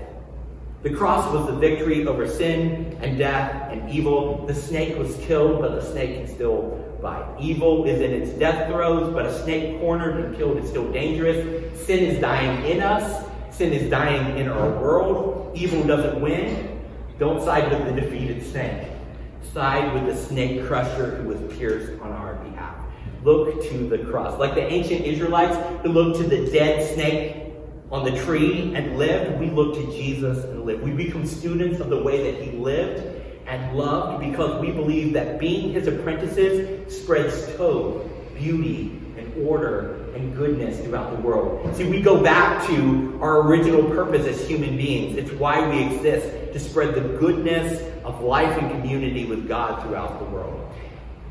The 0.83 0.91
cross 0.91 1.33
was 1.33 1.47
the 1.47 1.53
victory 1.53 2.07
over 2.07 2.27
sin 2.27 2.99
and 3.01 3.19
death 3.19 3.71
and 3.71 3.89
evil. 3.91 4.47
The 4.47 4.55
snake 4.55 4.99
was 4.99 5.15
killed, 5.19 5.61
but 5.61 5.81
the 5.81 5.93
snake 5.93 6.17
can 6.17 6.35
still 6.35 6.83
bite. 7.01 7.37
Evil 7.39 7.85
is 7.85 8.01
in 8.01 8.11
its 8.11 8.31
death 8.31 8.69
throes, 8.69 9.13
but 9.13 9.27
a 9.27 9.43
snake 9.45 9.79
cornered 9.79 10.25
and 10.25 10.37
killed 10.37 10.57
is 10.57 10.69
still 10.69 10.91
dangerous. 10.91 11.87
Sin 11.87 12.01
is 12.01 12.21
dying 12.21 12.65
in 12.65 12.81
us. 12.81 13.25
Sin 13.51 13.73
is 13.73 13.89
dying 13.91 14.39
in 14.39 14.49
our 14.49 14.71
world. 14.71 15.53
Evil 15.55 15.85
doesn't 15.85 16.21
win. 16.21 16.81
Don't 17.19 17.45
side 17.45 17.71
with 17.71 17.95
the 17.95 18.01
defeated 18.01 18.45
snake. 18.45 18.89
Side 19.53 19.93
with 19.95 20.07
the 20.07 20.17
snake 20.17 20.67
crusher 20.67 21.17
who 21.17 21.29
was 21.29 21.57
pierced 21.57 22.01
on 22.01 22.11
our 22.11 22.35
behalf. 22.37 22.52
Look 23.23 23.63
to 23.69 23.89
the 23.89 23.99
cross. 23.99 24.39
Like 24.39 24.55
the 24.55 24.65
ancient 24.65 25.05
Israelites 25.05 25.57
who 25.83 25.91
looked 25.91 26.19
to 26.19 26.25
the 26.25 26.51
dead 26.51 26.95
snake 26.95 27.37
on 27.91 28.05
the 28.05 28.23
tree 28.25 28.75
and 28.75 28.99
lived, 28.99 29.39
we 29.39 29.51
look 29.51 29.75
to 29.75 29.87
Jesus 29.93 30.45
and 30.45 30.65
live. 30.65 30.81
We 30.83 30.93
become 30.93 31.27
students 31.27 31.79
of 31.81 31.89
the 31.89 32.03
way 32.03 32.33
that 32.33 32.43
he 32.43 32.53
lived 32.53 33.21
and 33.47 33.77
loved 33.77 34.25
because 34.29 34.61
we 34.61 34.71
believe 34.71 35.13
that 35.13 35.39
being 35.39 35.73
his 35.73 35.87
apprentices 35.87 36.97
spreads 37.03 37.55
hope, 37.57 38.09
beauty, 38.35 38.99
and 39.17 39.47
order 39.47 40.03
and 40.15 40.35
goodness 40.37 40.81
throughout 40.81 41.15
the 41.15 41.23
world. 41.23 41.75
See, 41.77 41.85
we 41.85 42.01
go 42.01 42.23
back 42.23 42.67
to 42.69 43.19
our 43.21 43.43
original 43.43 43.85
purpose 43.85 44.27
as 44.27 44.47
human 44.47 44.77
beings. 44.77 45.17
It's 45.17 45.33
why 45.33 45.69
we 45.69 45.95
exist, 45.95 46.53
to 46.53 46.59
spread 46.59 46.95
the 46.95 47.01
goodness 47.19 47.83
of 48.05 48.21
life 48.21 48.57
and 48.59 48.71
community 48.71 49.25
with 49.27 49.49
God 49.49 49.83
throughout 49.83 50.19
the 50.19 50.25
world. 50.27 50.59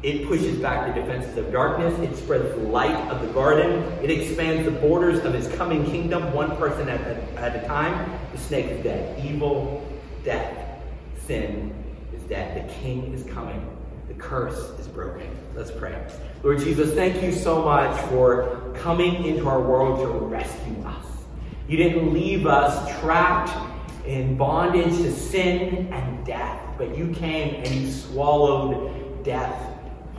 It 0.03 0.27
pushes 0.27 0.57
back 0.57 0.87
the 0.87 0.99
defenses 0.99 1.37
of 1.37 1.51
darkness. 1.51 1.97
It 1.99 2.15
spreads 2.17 2.49
the 2.55 2.67
light 2.67 2.95
of 3.11 3.21
the 3.21 3.31
garden. 3.33 3.83
It 4.01 4.09
expands 4.09 4.65
the 4.65 4.71
borders 4.71 5.23
of 5.23 5.33
his 5.33 5.47
coming 5.49 5.85
kingdom, 5.85 6.33
one 6.33 6.57
person 6.57 6.89
at 6.89 7.01
a, 7.01 7.39
at 7.39 7.63
a 7.63 7.67
time. 7.67 8.19
The 8.31 8.39
snake 8.39 8.65
is 8.65 8.83
dead. 8.83 9.23
Evil, 9.23 9.87
death, 10.23 10.81
sin 11.27 11.71
is 12.15 12.23
dead. 12.23 12.67
The 12.67 12.73
king 12.73 13.13
is 13.13 13.23
coming. 13.31 13.63
The 14.07 14.15
curse 14.15 14.57
is 14.79 14.87
broken. 14.87 15.29
Let's 15.55 15.69
pray. 15.69 15.95
Lord 16.41 16.59
Jesus, 16.59 16.95
thank 16.95 17.21
you 17.21 17.31
so 17.31 17.61
much 17.61 17.95
for 18.09 18.73
coming 18.73 19.25
into 19.25 19.47
our 19.47 19.61
world 19.61 19.99
to 19.99 20.07
rescue 20.07 20.83
us. 20.83 21.05
You 21.67 21.77
didn't 21.77 22.11
leave 22.11 22.47
us 22.47 22.99
trapped 23.01 23.55
in 24.07 24.35
bondage 24.35 24.97
to 24.97 25.11
sin 25.13 25.93
and 25.93 26.25
death, 26.25 26.59
but 26.79 26.97
you 26.97 27.13
came 27.13 27.63
and 27.63 27.67
you 27.67 27.91
swallowed 27.91 29.23
death 29.23 29.70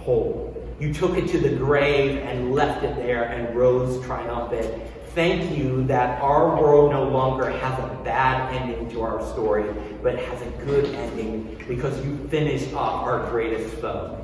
whole. 0.04 0.52
You 0.80 0.92
took 0.92 1.16
it 1.16 1.28
to 1.28 1.38
the 1.38 1.54
grave 1.56 2.18
and 2.18 2.52
left 2.52 2.82
it 2.82 2.96
there 2.96 3.24
and 3.24 3.56
rose 3.56 4.04
triumphant. 4.04 4.82
Thank 5.14 5.56
you 5.56 5.84
that 5.84 6.20
our 6.22 6.60
world 6.60 6.90
no 6.90 7.04
longer 7.04 7.50
has 7.50 7.78
a 7.78 8.02
bad 8.02 8.52
ending 8.54 8.90
to 8.90 9.02
our 9.02 9.24
story, 9.32 9.72
but 10.02 10.18
has 10.18 10.42
a 10.42 10.50
good 10.64 10.86
ending 10.94 11.62
because 11.68 12.04
you 12.04 12.16
finished 12.28 12.72
off 12.74 13.04
our 13.04 13.30
greatest 13.30 13.74
foe. 13.76 14.18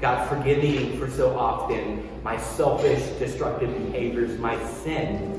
God, 0.00 0.28
forgive 0.28 0.62
me 0.62 0.96
for 0.96 1.10
so 1.10 1.36
often 1.36 2.08
my 2.22 2.38
selfish, 2.38 3.02
destructive 3.18 3.76
behaviors, 3.86 4.38
my 4.38 4.56
sin, 4.66 5.34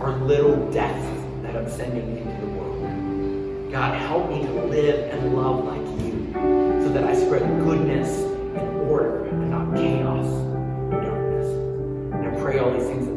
are 0.00 0.12
little 0.18 0.70
deaths 0.70 1.22
that 1.42 1.56
I'm 1.56 1.68
sending 1.68 2.16
into 2.16 2.40
the 2.40 2.52
world. 2.52 3.72
God, 3.72 4.00
help 4.00 4.30
me 4.30 4.42
to 4.42 4.64
live 4.64 5.12
and 5.12 5.34
love 5.34 5.64
like 5.64 6.04
you 6.04 6.32
so 6.84 6.88
that 6.90 7.04
I 7.04 7.14
spread 7.14 7.42
goodness 7.64 8.27
order 8.88 9.24
and 9.26 9.50
not 9.50 9.74
chaos 9.76 10.26
and 10.26 10.90
darkness. 10.90 11.48
And 12.14 12.26
I 12.26 12.40
pray 12.40 12.58
all 12.58 12.72
these 12.72 12.86
things 12.86 13.07